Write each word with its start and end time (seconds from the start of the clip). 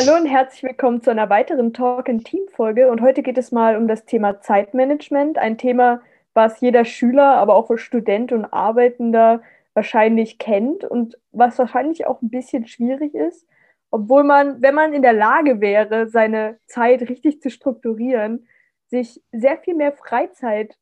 Hallo 0.00 0.14
und 0.14 0.26
herzlich 0.26 0.62
willkommen 0.62 1.02
zu 1.02 1.10
einer 1.10 1.28
weiteren 1.28 1.72
Talk 1.72 2.08
in 2.08 2.22
Team 2.22 2.46
Folge 2.54 2.88
und 2.88 3.00
heute 3.00 3.20
geht 3.24 3.36
es 3.36 3.50
mal 3.50 3.76
um 3.76 3.88
das 3.88 4.04
Thema 4.04 4.40
Zeitmanagement, 4.40 5.38
ein 5.38 5.58
Thema, 5.58 6.02
was 6.34 6.60
jeder 6.60 6.84
Schüler, 6.84 7.34
aber 7.34 7.56
auch 7.56 7.76
Student 7.76 8.30
und 8.30 8.44
Arbeitender 8.44 9.42
wahrscheinlich 9.74 10.38
kennt 10.38 10.84
und 10.84 11.18
was 11.32 11.58
wahrscheinlich 11.58 12.06
auch 12.06 12.22
ein 12.22 12.30
bisschen 12.30 12.68
schwierig 12.68 13.12
ist, 13.12 13.44
obwohl 13.90 14.22
man, 14.22 14.62
wenn 14.62 14.76
man 14.76 14.92
in 14.92 15.02
der 15.02 15.14
Lage 15.14 15.60
wäre, 15.60 16.08
seine 16.08 16.60
Zeit 16.68 17.08
richtig 17.08 17.42
zu 17.42 17.50
strukturieren, 17.50 18.46
sich 18.86 19.20
sehr 19.32 19.58
viel 19.58 19.74
mehr 19.74 19.94
Freizeit 19.94 20.76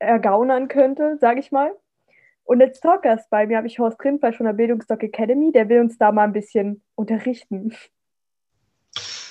ergaunern 0.00 0.66
könnte, 0.66 1.18
sage 1.18 1.38
ich 1.38 1.52
mal. 1.52 1.70
Und 2.42 2.60
als 2.60 2.80
Talkers 2.80 3.28
bei 3.28 3.46
mir 3.46 3.58
habe 3.58 3.68
ich 3.68 3.78
Horst 3.78 4.00
Grimfleisch 4.00 4.38
von 4.38 4.46
der 4.46 4.54
Bildungsdoc 4.54 5.04
Academy, 5.04 5.52
der 5.52 5.68
will 5.68 5.78
uns 5.78 5.98
da 5.98 6.10
mal 6.10 6.24
ein 6.24 6.32
bisschen 6.32 6.82
unterrichten. 6.96 7.72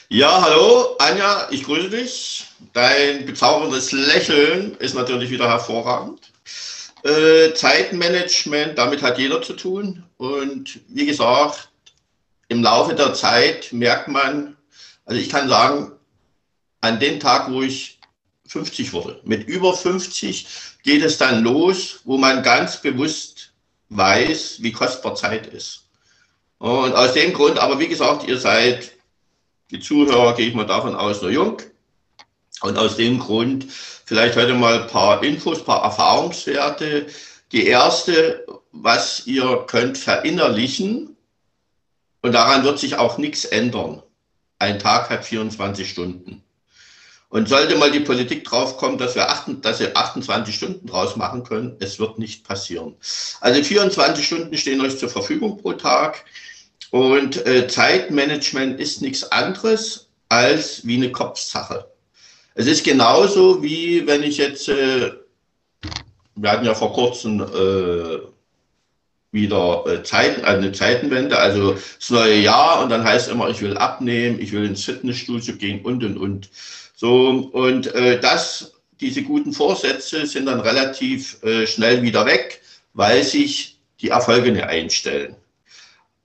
Ja, 0.09 0.40
hallo 0.40 0.95
Anja, 1.00 1.48
ich 1.50 1.64
grüße 1.64 1.90
dich. 1.90 2.46
Dein 2.73 3.26
bezauberndes 3.26 3.91
Lächeln 3.91 4.76
ist 4.77 4.94
natürlich 4.94 5.32
wieder 5.32 5.50
hervorragend. 5.50 6.32
Äh, 7.04 7.55
Zeitmanagement, 7.55 8.77
damit 8.77 9.02
hat 9.02 9.18
jeder 9.18 9.41
zu 9.41 9.54
tun. 9.54 10.04
Und 10.18 10.79
wie 10.90 11.07
gesagt, 11.07 11.70
im 12.49 12.62
Laufe 12.62 12.94
der 12.94 13.16
Zeit 13.16 13.74
merkt 13.74 14.07
man, 14.07 14.55
also 15.05 15.20
ich 15.20 15.27
kann 15.27 15.49
sagen, 15.49 15.94
an 16.82 16.99
dem 16.99 17.20
Tag, 17.20 17.51
wo 17.51 17.63
ich 17.63 17.98
50 18.48 18.94
wurde, 18.94 19.20
mit 19.24 19.48
über 19.48 19.74
50 19.74 20.46
geht 20.84 21.01
es 21.01 21.18
dann 21.18 21.44
los, 21.44 22.01
wo 22.04 22.20
man 22.20 22.44
ganz 22.44 22.79
bewusst 22.79 23.54
weiß, 23.90 24.57
wie 24.60 24.72
kostbar 24.72 25.16
Zeit 25.16 25.48
ist. 25.48 25.85
Und 26.60 26.94
aus 26.94 27.13
dem 27.13 27.34
Grund, 27.34 27.57
aber 27.57 27.79
wie 27.79 27.88
gesagt, 27.88 28.27
ihr 28.27 28.38
seid 28.38 28.95
die 29.71 29.80
Zuhörer, 29.80 30.35
gehe 30.35 30.48
ich 30.48 30.55
mal 30.55 30.66
davon 30.66 30.96
aus, 30.96 31.21
nur 31.21 31.32
jung. 31.32 31.58
Und 32.62 32.77
aus 32.77 32.96
dem 32.96 33.20
Grund 33.20 33.68
vielleicht 34.05 34.35
heute 34.35 34.54
mal 34.54 34.82
ein 34.82 34.88
paar 34.88 35.22
Infos, 35.24 35.60
ein 35.60 35.66
paar 35.66 35.84
Erfahrungswerte. 35.84 37.07
Die 37.52 37.68
erste, 37.68 38.46
was 38.72 39.27
ihr 39.27 39.66
könnt 39.68 39.98
verinnerlichen, 39.98 41.16
und 42.26 42.32
daran 42.32 42.63
wird 42.63 42.80
sich 42.80 42.96
auch 42.96 43.20
nichts 43.20 43.46
ändern. 43.46 44.02
Ein 44.57 44.80
Tag 44.80 45.12
hat 45.12 45.26
24 45.26 45.88
Stunden. 45.88 46.41
Und 47.29 47.48
sollte 47.48 47.76
mal 47.76 47.91
die 47.91 48.00
Politik 48.00 48.44
draufkommen, 48.46 48.98
dass 48.98 49.13
wir, 49.13 49.29
8, 49.29 49.63
dass 49.63 49.79
wir 49.79 49.96
28 49.96 50.55
Stunden 50.55 50.88
draus 50.88 51.18
machen 51.18 51.44
können, 51.44 51.76
es 51.82 52.00
wird 52.00 52.18
nicht 52.18 52.44
passieren. 52.44 52.96
Also 53.41 53.63
24 53.63 54.26
Stunden 54.26 54.57
stehen 54.57 54.82
euch 54.82 54.98
zur 54.98 55.10
Verfügung 55.10 55.62
pro 55.62 55.74
Tag. 55.74 56.26
Und 56.96 57.46
äh, 57.46 57.68
Zeitmanagement 57.68 58.79
ist 58.79 59.01
nichts 59.01 59.29
anderes 59.29 60.07
als 60.29 60.88
wie 60.88 60.96
eine 60.96 61.12
Kopfsache. 61.12 61.88
Es 62.54 62.68
ist 62.68 62.85
genauso 62.85 63.62
wie 63.62 64.07
wenn 64.07 64.24
ich 64.24 64.38
jetzt, 64.38 64.69
äh, 64.69 65.12
wir 66.35 66.50
hatten 66.50 66.63
ja 66.63 66.73
vor 66.73 66.94
kurzem 66.94 67.41
äh, 67.41 68.19
wieder 69.34 69.84
äh, 69.88 70.03
also 70.09 70.41
eine 70.45 70.72
Zeitenwende, 70.72 71.38
also 71.38 71.73
das 71.73 72.11
neue 72.11 72.38
Jahr 72.38 72.81
und 72.81 72.89
dann 72.91 73.03
heißt 73.03 73.27
immer, 73.27 73.50
ich 73.50 73.62
will 73.62 73.75
abnehmen, 73.75 74.39
ich 74.39 74.53
will 74.53 74.63
ins 74.63 74.85
Fitnessstudio 74.85 75.57
gehen 75.57 75.83
und 75.83 76.01
und 76.01 76.17
und. 76.17 76.50
So 76.95 77.27
und 77.51 77.94
äh, 77.94 78.22
das, 78.22 78.72
diese 79.01 79.22
guten 79.22 79.51
Vorsätze 79.51 80.25
sind 80.25 80.45
dann 80.45 80.62
relativ 80.62 81.44
äh, 81.44 81.67
schnell 81.67 82.03
wieder 82.03 82.25
weg, 82.25 82.62
weil 82.94 83.22
sich 83.22 83.79
die 84.00 84.12
Erfolge 84.12 84.53
nicht 84.53 84.63
einstellen. 84.63 85.35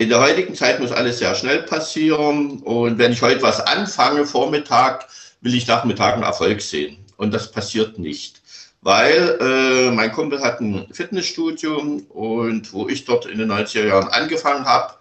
In 0.00 0.08
der 0.08 0.18
heutigen 0.18 0.54
Zeit 0.54 0.80
muss 0.80 0.92
alles 0.92 1.18
sehr 1.18 1.34
schnell 1.34 1.62
passieren. 1.64 2.60
Und 2.60 2.96
wenn 2.96 3.12
ich 3.12 3.20
heute 3.20 3.42
was 3.42 3.60
anfange, 3.60 4.24
Vormittag, 4.24 5.06
will 5.42 5.54
ich 5.54 5.66
Nachmittag 5.66 6.14
einen 6.14 6.22
Erfolg 6.22 6.62
sehen. 6.62 7.04
Und 7.18 7.34
das 7.34 7.50
passiert 7.52 7.98
nicht. 7.98 8.40
Weil 8.80 9.36
äh, 9.42 9.90
mein 9.90 10.10
Kumpel 10.10 10.40
hat 10.40 10.62
ein 10.62 10.86
Fitnessstudio 10.90 12.00
und 12.08 12.72
wo 12.72 12.88
ich 12.88 13.04
dort 13.04 13.26
in 13.26 13.36
den 13.40 13.52
90er 13.52 13.88
Jahren 13.88 14.08
angefangen 14.08 14.64
habe, 14.64 14.94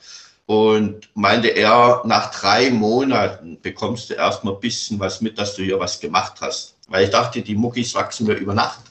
und 0.48 1.08
meinte 1.14 1.48
er, 1.48 2.02
nach 2.06 2.32
drei 2.32 2.70
Monaten 2.70 3.58
bekommst 3.62 4.10
du 4.10 4.16
erstmal 4.16 4.56
ein 4.56 4.60
bisschen 4.60 5.00
was 5.00 5.22
mit, 5.22 5.38
dass 5.38 5.56
du 5.56 5.62
hier 5.62 5.80
was 5.80 6.00
gemacht 6.02 6.34
hast. 6.42 6.76
Weil 6.90 7.06
ich 7.06 7.12
dachte, 7.12 7.42
die 7.42 7.56
Muckis 7.56 7.96
wachsen 7.96 8.28
mir 8.28 8.34
über 8.34 8.54
Nacht 8.54 8.82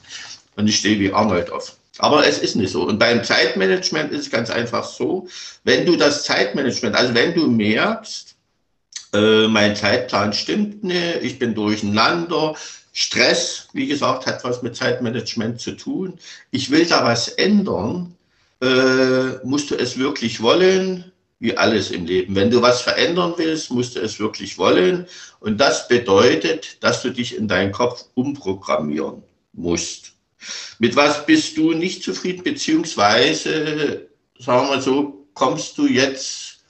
und 0.55 0.67
ich 0.67 0.77
stehe 0.77 0.99
wie 0.99 1.13
Arnold 1.13 1.51
auf. 1.51 1.75
Aber 1.99 2.25
es 2.25 2.39
ist 2.39 2.55
nicht 2.55 2.71
so. 2.71 2.83
Und 2.83 2.97
beim 2.97 3.23
Zeitmanagement 3.23 4.11
ist 4.11 4.21
es 4.21 4.31
ganz 4.31 4.49
einfach 4.49 4.85
so, 4.85 5.27
wenn 5.65 5.85
du 5.85 5.97
das 5.97 6.23
Zeitmanagement, 6.23 6.95
also 6.95 7.13
wenn 7.13 7.33
du 7.33 7.47
merkst, 7.47 8.35
äh, 9.13 9.47
mein 9.47 9.75
Zeitplan 9.75 10.33
stimmt 10.33 10.83
nicht, 10.83 11.23
ich 11.23 11.39
bin 11.39 11.53
durcheinander, 11.53 12.55
Stress, 12.93 13.67
wie 13.73 13.87
gesagt, 13.87 14.25
hat 14.25 14.43
was 14.43 14.61
mit 14.61 14.75
Zeitmanagement 14.75 15.59
zu 15.59 15.73
tun. 15.73 16.19
Ich 16.51 16.71
will 16.71 16.85
da 16.85 17.03
was 17.03 17.27
ändern, 17.27 18.15
äh, 18.61 19.45
musst 19.45 19.71
du 19.71 19.75
es 19.75 19.97
wirklich 19.97 20.41
wollen, 20.41 21.11
wie 21.39 21.55
alles 21.55 21.91
im 21.91 22.05
Leben. 22.05 22.35
Wenn 22.35 22.49
du 22.49 22.61
was 22.61 22.81
verändern 22.81 23.33
willst, 23.37 23.71
musst 23.71 23.95
du 23.95 23.99
es 23.99 24.19
wirklich 24.19 24.57
wollen. 24.57 25.05
Und 25.39 25.57
das 25.57 25.87
bedeutet, 25.87 26.77
dass 26.81 27.01
du 27.01 27.09
dich 27.11 27.35
in 27.35 27.47
deinen 27.47 27.71
Kopf 27.71 28.05
umprogrammieren 28.15 29.23
musst. 29.53 30.13
Mit 30.79 30.95
was 30.95 31.25
bist 31.25 31.57
du 31.57 31.73
nicht 31.73 32.03
zufrieden, 32.03 32.43
beziehungsweise, 32.43 34.09
sagen 34.37 34.63
wir 34.63 34.75
mal 34.75 34.81
so, 34.81 35.27
kommst 35.33 35.77
du 35.77 35.87
jetzt 35.87 36.63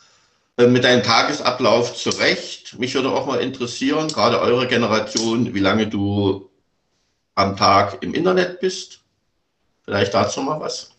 äh, 0.58 0.68
mit 0.68 0.84
deinem 0.84 1.04
Tagesablauf 1.04 1.96
zurecht? 1.96 2.78
Mich 2.80 2.96
würde 2.96 3.12
auch 3.12 3.26
mal 3.26 3.42
interessieren, 3.42 4.08
gerade 4.08 4.40
eure 4.40 4.68
Generation, 4.68 5.54
wie 5.54 5.60
lange 5.60 5.88
du 5.88 6.50
am 7.36 7.56
Tag 7.56 8.02
im 8.02 8.14
Internet 8.14 8.60
bist. 8.60 9.02
Vielleicht 9.86 10.14
dazu 10.14 10.42
mal 10.42 10.60
was. 10.60 10.94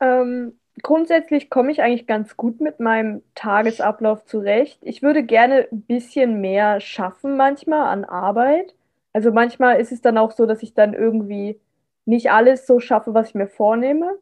Ähm, 0.00 0.52
grundsätzlich 0.82 1.50
komme 1.50 1.72
ich 1.72 1.82
eigentlich 1.82 2.06
ganz 2.06 2.36
gut 2.36 2.60
mit 2.60 2.80
meinem 2.80 3.22
Tagesablauf 3.34 4.24
zurecht. 4.26 4.78
Ich 4.82 5.02
würde 5.02 5.22
gerne 5.22 5.68
ein 5.72 5.82
bisschen 5.82 6.40
mehr 6.40 6.80
schaffen 6.80 7.36
manchmal 7.36 7.86
an 7.88 8.04
Arbeit. 8.04 8.74
Also 9.12 9.32
manchmal 9.32 9.80
ist 9.80 9.92
es 9.92 10.02
dann 10.02 10.18
auch 10.18 10.32
so, 10.32 10.44
dass 10.44 10.62
ich 10.62 10.74
dann 10.74 10.92
irgendwie 10.92 11.58
nicht 12.06 12.30
alles 12.30 12.66
so 12.66 12.80
schaffe, 12.80 13.12
was 13.12 13.30
ich 13.30 13.34
mir 13.34 13.48
vornehme. 13.48 14.18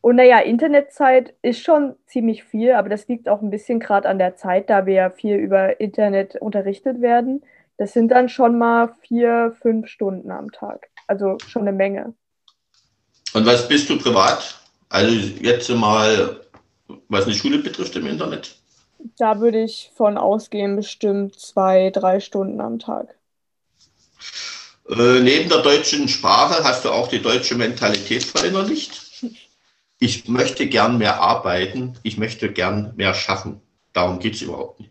Und 0.00 0.16
naja, 0.16 0.40
Internetzeit 0.40 1.34
ist 1.42 1.62
schon 1.62 1.94
ziemlich 2.06 2.42
viel, 2.42 2.72
aber 2.72 2.88
das 2.88 3.06
liegt 3.06 3.28
auch 3.28 3.40
ein 3.40 3.50
bisschen 3.50 3.78
gerade 3.78 4.08
an 4.08 4.18
der 4.18 4.34
Zeit, 4.34 4.68
da 4.68 4.84
wir 4.84 4.94
ja 4.94 5.10
viel 5.10 5.36
über 5.36 5.78
Internet 5.80 6.34
unterrichtet 6.36 7.00
werden. 7.00 7.44
Das 7.76 7.92
sind 7.92 8.08
dann 8.08 8.28
schon 8.28 8.58
mal 8.58 8.92
vier, 9.02 9.54
fünf 9.62 9.86
Stunden 9.86 10.32
am 10.32 10.50
Tag. 10.50 10.88
Also 11.06 11.36
schon 11.46 11.62
eine 11.62 11.72
Menge. 11.72 12.14
Und 13.32 13.46
was 13.46 13.68
bist 13.68 13.88
du 13.88 13.98
privat? 13.98 14.60
Also 14.88 15.14
jetzt 15.40 15.68
mal, 15.70 16.40
was 17.08 17.26
die 17.26 17.34
Schule 17.34 17.58
betrifft 17.58 17.94
im 17.96 18.06
Internet? 18.06 18.56
Da 19.16 19.40
würde 19.40 19.62
ich 19.62 19.90
von 19.96 20.18
ausgehen, 20.18 20.76
bestimmt 20.76 21.38
zwei, 21.38 21.90
drei 21.90 22.20
Stunden 22.20 22.60
am 22.60 22.78
Tag. 22.78 23.14
Äh, 24.88 25.20
neben 25.20 25.48
der 25.48 25.58
deutschen 25.58 26.08
Sprache 26.08 26.64
hast 26.64 26.84
du 26.84 26.90
auch 26.90 27.08
die 27.08 27.22
deutsche 27.22 27.54
Mentalität 27.54 28.24
verinnerlicht. 28.24 29.02
Ich 29.98 30.26
möchte 30.26 30.66
gern 30.66 30.98
mehr 30.98 31.20
arbeiten, 31.20 31.96
ich 32.02 32.18
möchte 32.18 32.52
gern 32.52 32.92
mehr 32.96 33.14
schaffen. 33.14 33.60
Darum 33.92 34.18
geht 34.18 34.34
es 34.34 34.42
überhaupt 34.42 34.80
nicht. 34.80 34.90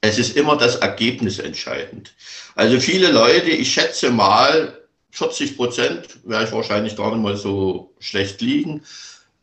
Es 0.00 0.18
ist 0.18 0.36
immer 0.36 0.56
das 0.56 0.76
Ergebnis 0.76 1.38
entscheidend. 1.38 2.14
Also 2.54 2.80
viele 2.80 3.10
Leute, 3.10 3.50
ich 3.50 3.72
schätze 3.72 4.10
mal, 4.10 4.78
40 5.10 5.56
Prozent, 5.56 6.20
werde 6.24 6.46
ich 6.46 6.52
wahrscheinlich 6.52 6.96
gar 6.96 7.10
nicht 7.10 7.22
mal 7.22 7.36
so 7.36 7.94
schlecht 7.98 8.40
liegen, 8.40 8.82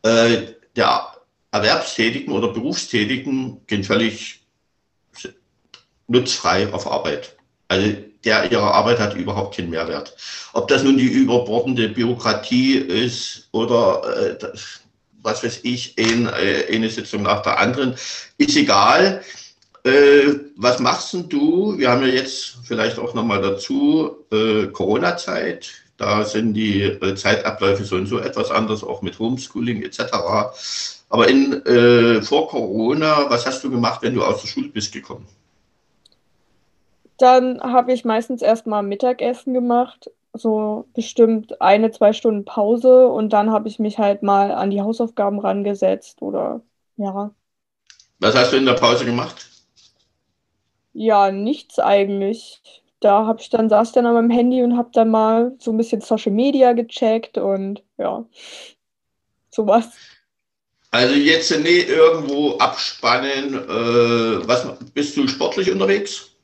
äh, 0.03 0.53
der 0.75 1.11
Erwerbstätigen 1.51 2.33
oder 2.33 2.49
Berufstätigen 2.49 3.61
gehen 3.67 3.83
völlig 3.83 4.41
nutzfrei 6.07 6.71
auf 6.71 6.87
Arbeit. 6.87 7.35
Also 7.67 7.93
der 8.25 8.51
ihrer 8.51 8.73
Arbeit 8.73 8.99
hat 8.99 9.15
überhaupt 9.15 9.55
keinen 9.55 9.69
Mehrwert. 9.69 10.15
Ob 10.53 10.67
das 10.67 10.83
nun 10.83 10.97
die 10.97 11.07
überbordende 11.07 11.89
Bürokratie 11.89 12.77
ist 12.77 13.47
oder 13.51 14.01
äh, 14.17 14.37
das, 14.37 14.81
was 15.21 15.43
weiß 15.43 15.59
ich, 15.63 15.95
ein, 15.99 16.27
äh, 16.27 16.65
eine 16.73 16.89
Sitzung 16.89 17.23
nach 17.23 17.41
der 17.41 17.59
anderen, 17.59 17.95
ist 18.37 18.55
egal. 18.55 19.21
Äh, 19.83 20.39
was 20.55 20.79
machst 20.79 21.13
denn 21.13 21.29
du? 21.29 21.77
Wir 21.77 21.91
haben 21.91 22.01
ja 22.01 22.13
jetzt 22.13 22.57
vielleicht 22.63 22.97
auch 22.97 23.13
nochmal 23.13 23.41
dazu 23.41 24.25
äh, 24.31 24.67
Corona-Zeit. 24.67 25.71
Da 25.97 26.25
sind 26.25 26.53
die 26.55 26.81
äh, 26.81 27.15
Zeitabläufe 27.15 27.85
so 27.85 27.95
und 27.95 28.07
so 28.07 28.19
etwas 28.19 28.51
anders, 28.51 28.83
auch 28.83 29.01
mit 29.01 29.17
Homeschooling 29.19 29.83
etc. 29.83 29.99
Aber 31.09 31.27
in, 31.27 31.65
äh, 31.65 32.21
vor 32.21 32.49
Corona, 32.49 33.29
was 33.29 33.45
hast 33.45 33.63
du 33.63 33.69
gemacht, 33.69 34.01
wenn 34.01 34.15
du 34.15 34.23
aus 34.23 34.41
der 34.41 34.47
Schule 34.47 34.69
bist 34.69 34.91
gekommen? 34.91 35.27
Dann 37.17 37.61
habe 37.61 37.93
ich 37.93 38.05
meistens 38.05 38.41
erstmal 38.41 38.83
Mittagessen 38.83 39.53
gemacht, 39.53 40.11
so 40.33 40.87
bestimmt 40.93 41.61
eine, 41.61 41.91
zwei 41.91 42.13
Stunden 42.13 42.45
Pause 42.45 43.07
und 43.07 43.31
dann 43.31 43.51
habe 43.51 43.67
ich 43.67 43.79
mich 43.79 43.97
halt 43.99 44.21
mal 44.21 44.51
an 44.51 44.69
die 44.69 44.81
Hausaufgaben 44.81 45.39
rangesetzt 45.39 46.21
oder 46.21 46.61
ja. 46.97 47.31
Was 48.19 48.35
hast 48.35 48.51
du 48.51 48.57
in 48.57 48.65
der 48.65 48.73
Pause 48.73 49.05
gemacht? 49.05 49.47
Ja, 50.93 51.31
nichts 51.31 51.79
eigentlich. 51.79 52.61
Da 52.99 53.25
habe 53.25 53.41
ich 53.41 53.49
dann 53.49 53.69
saß 53.69 53.91
dann 53.91 54.05
an 54.05 54.13
meinem 54.13 54.29
Handy 54.29 54.63
und 54.63 54.77
habe 54.77 54.89
dann 54.93 55.09
mal 55.09 55.53
so 55.59 55.71
ein 55.71 55.77
bisschen 55.77 56.01
Social 56.01 56.31
Media 56.31 56.73
gecheckt 56.73 57.37
und 57.37 57.83
ja, 57.97 58.25
sowas. 59.51 59.89
Also 60.91 61.13
jetzt 61.13 61.51
nicht 61.59 61.89
irgendwo 61.89 62.57
abspannen. 62.57 63.53
Äh, 63.55 64.47
was 64.47 64.65
bist 64.93 65.17
du 65.17 65.27
sportlich 65.27 65.69
unterwegs? 65.69 66.34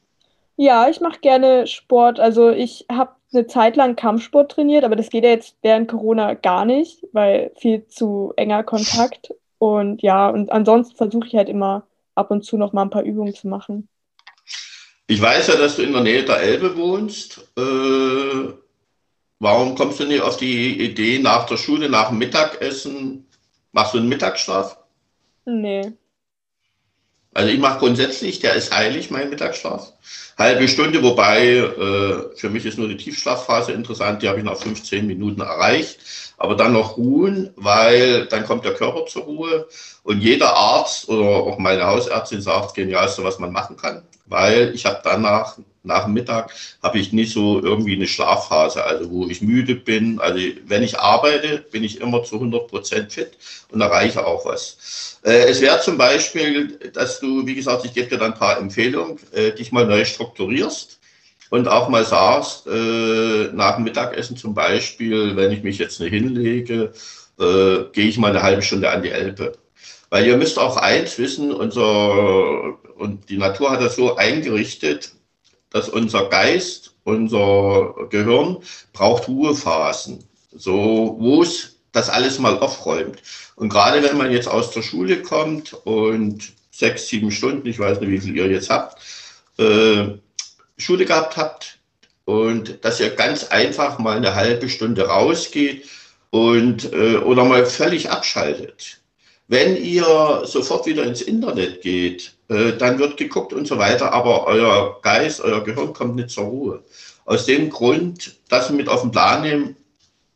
Ja, 0.61 0.87
ich 0.87 1.01
mache 1.01 1.21
gerne 1.21 1.65
Sport. 1.65 2.19
Also 2.19 2.51
ich 2.51 2.85
habe 2.87 3.15
eine 3.33 3.47
Zeit 3.47 3.75
lang 3.77 3.95
Kampfsport 3.95 4.51
trainiert, 4.51 4.83
aber 4.83 4.95
das 4.95 5.09
geht 5.09 5.23
ja 5.23 5.31
jetzt 5.31 5.55
während 5.63 5.87
Corona 5.87 6.35
gar 6.35 6.65
nicht, 6.65 7.03
weil 7.13 7.51
viel 7.57 7.87
zu 7.87 8.31
enger 8.37 8.61
Kontakt. 8.61 9.33
Und 9.57 10.03
ja, 10.03 10.29
und 10.29 10.51
ansonsten 10.51 10.95
versuche 10.95 11.25
ich 11.25 11.33
halt 11.33 11.49
immer 11.49 11.87
ab 12.13 12.29
und 12.29 12.45
zu 12.45 12.57
noch 12.57 12.73
mal 12.73 12.83
ein 12.83 12.91
paar 12.91 13.01
Übungen 13.01 13.33
zu 13.33 13.47
machen. 13.47 13.87
Ich 15.07 15.19
weiß 15.19 15.47
ja, 15.47 15.55
dass 15.55 15.77
du 15.77 15.81
in 15.81 15.93
der 15.93 16.03
Nähe 16.03 16.23
der 16.25 16.41
Elbe 16.41 16.77
wohnst. 16.77 17.39
Äh, 17.57 18.53
warum 19.39 19.73
kommst 19.73 19.99
du 19.99 20.05
nicht 20.05 20.21
auf 20.21 20.37
die 20.37 20.79
Idee, 20.79 21.17
nach 21.17 21.47
der 21.47 21.57
Schule, 21.57 21.89
nach 21.89 22.09
dem 22.09 22.19
Mittagessen, 22.19 23.25
machst 23.71 23.95
du 23.95 23.97
einen 23.97 24.09
Mittagsschlaf? 24.09 24.77
Nee. 25.45 25.93
Also 27.33 27.49
ich 27.49 27.59
mache 27.59 27.79
grundsätzlich, 27.79 28.39
der 28.39 28.55
ist 28.55 28.75
heilig, 28.75 29.09
mein 29.09 29.29
Mittagsschlaf. 29.29 29.93
Halbe 30.37 30.67
Stunde, 30.67 31.01
wobei 31.01 31.47
äh, 31.47 32.35
für 32.35 32.49
mich 32.49 32.65
ist 32.65 32.77
nur 32.77 32.89
die 32.89 32.97
Tiefschlafphase 32.97 33.71
interessant, 33.71 34.21
die 34.21 34.27
habe 34.27 34.39
ich 34.39 34.43
nach 34.43 34.57
15 34.57 35.07
Minuten 35.07 35.39
erreicht. 35.41 35.99
Aber 36.37 36.55
dann 36.55 36.73
noch 36.73 36.97
ruhen, 36.97 37.51
weil 37.55 38.25
dann 38.25 38.45
kommt 38.45 38.65
der 38.65 38.73
Körper 38.73 39.05
zur 39.05 39.23
Ruhe. 39.23 39.67
Und 40.03 40.21
jeder 40.21 40.55
Arzt 40.55 41.07
oder 41.07 41.27
auch 41.27 41.59
meine 41.59 41.85
Hausärztin 41.85 42.41
sagt, 42.41 42.73
genialste, 42.73 43.23
was 43.23 43.39
man 43.39 43.51
machen 43.51 43.77
kann. 43.77 44.01
Weil 44.25 44.73
ich 44.73 44.85
habe 44.85 45.01
danach 45.03 45.57
nach 45.83 46.05
dem 46.05 46.13
Mittag 46.13 46.53
habe 46.83 46.99
ich 46.99 47.11
nicht 47.11 47.33
so 47.33 47.61
irgendwie 47.61 47.95
eine 47.95 48.07
Schlafphase, 48.07 48.83
also 48.83 49.09
wo 49.09 49.27
ich 49.27 49.41
müde 49.41 49.75
bin. 49.75 50.19
Also 50.19 50.39
wenn 50.65 50.83
ich 50.83 50.99
arbeite, 50.99 51.65
bin 51.71 51.83
ich 51.83 51.99
immer 51.99 52.23
zu 52.23 52.35
100 52.35 52.67
Prozent 52.67 53.13
fit 53.13 53.37
und 53.69 53.81
erreiche 53.81 54.25
auch 54.25 54.45
was. 54.45 55.19
Äh, 55.23 55.49
es 55.49 55.61
wäre 55.61 55.81
zum 55.81 55.97
Beispiel, 55.97 56.77
dass 56.93 57.19
du, 57.19 57.45
wie 57.45 57.55
gesagt, 57.55 57.85
ich 57.85 57.93
gebe 57.93 58.09
dir 58.09 58.17
dann 58.17 58.33
ein 58.33 58.39
paar 58.39 58.57
Empfehlungen, 58.57 59.17
äh, 59.31 59.51
dich 59.51 59.71
mal 59.71 59.87
neu 59.87 60.05
strukturierst 60.05 60.99
und 61.49 61.67
auch 61.67 61.89
mal 61.89 62.05
sagst, 62.05 62.67
äh, 62.67 63.49
nach 63.53 63.75
dem 63.75 63.83
Mittagessen 63.83 64.37
zum 64.37 64.53
Beispiel, 64.53 65.35
wenn 65.35 65.51
ich 65.51 65.63
mich 65.63 65.77
jetzt 65.79 65.99
nicht 65.99 66.13
hinlege, 66.13 66.93
äh, 67.39 67.77
gehe 67.91 68.07
ich 68.07 68.17
mal 68.17 68.29
eine 68.29 68.43
halbe 68.43 68.61
Stunde 68.61 68.89
an 68.89 69.03
die 69.03 69.09
Elbe. 69.09 69.53
Weil 70.09 70.27
ihr 70.27 70.37
müsst 70.37 70.59
auch 70.59 70.77
eins 70.77 71.17
wissen, 71.17 71.51
unser, 71.53 72.77
und 72.97 73.29
die 73.29 73.37
Natur 73.37 73.71
hat 73.71 73.81
das 73.81 73.95
so 73.95 74.15
eingerichtet, 74.15 75.13
dass 75.71 75.89
unser 75.89 76.29
Geist, 76.29 76.93
unser 77.03 77.95
Gehirn 78.09 78.57
braucht 78.93 79.27
Ruhephasen, 79.27 80.23
so 80.51 81.15
wo 81.19 81.41
es 81.41 81.77
das 81.91 82.09
alles 82.09 82.39
mal 82.39 82.59
aufräumt. 82.59 83.21
Und 83.55 83.69
gerade 83.69 84.03
wenn 84.03 84.17
man 84.17 84.31
jetzt 84.31 84.47
aus 84.47 84.71
der 84.71 84.81
Schule 84.81 85.21
kommt 85.21 85.73
und 85.85 86.53
sechs, 86.71 87.07
sieben 87.07 87.31
Stunden, 87.31 87.67
ich 87.67 87.79
weiß 87.79 87.99
nicht, 87.99 88.09
wie 88.09 88.19
viel 88.19 88.35
ihr 88.37 88.47
jetzt 88.47 88.69
habt, 88.69 89.01
äh, 89.57 90.09
Schule 90.77 91.05
gehabt 91.05 91.37
habt 91.37 91.79
und 92.25 92.83
dass 92.83 92.99
ihr 92.99 93.09
ganz 93.09 93.45
einfach 93.45 93.99
mal 93.99 94.17
eine 94.17 94.35
halbe 94.35 94.69
Stunde 94.69 95.07
rausgeht 95.07 95.85
und 96.29 96.91
äh, 96.93 97.17
oder 97.17 97.43
mal 97.43 97.65
völlig 97.65 98.09
abschaltet. 98.09 99.01
Wenn 99.47 99.75
ihr 99.75 100.43
sofort 100.45 100.85
wieder 100.85 101.03
ins 101.03 101.21
Internet 101.21 101.81
geht, 101.81 102.33
äh, 102.51 102.77
dann 102.77 102.99
wird 102.99 103.15
geguckt 103.15 103.53
und 103.53 103.65
so 103.65 103.77
weiter, 103.77 104.11
aber 104.11 104.45
euer 104.45 104.99
Geist, 105.01 105.39
euer 105.39 105.63
Gehirn 105.63 105.93
kommt 105.93 106.15
nicht 106.15 106.31
zur 106.31 106.43
Ruhe. 106.43 106.83
Aus 107.23 107.45
dem 107.45 107.69
Grund, 107.69 108.35
dass 108.49 108.69
wir 108.69 108.75
mit 108.75 108.89
auf 108.89 109.01
den 109.01 109.11
Plan 109.11 109.41
nehmen, 109.41 109.77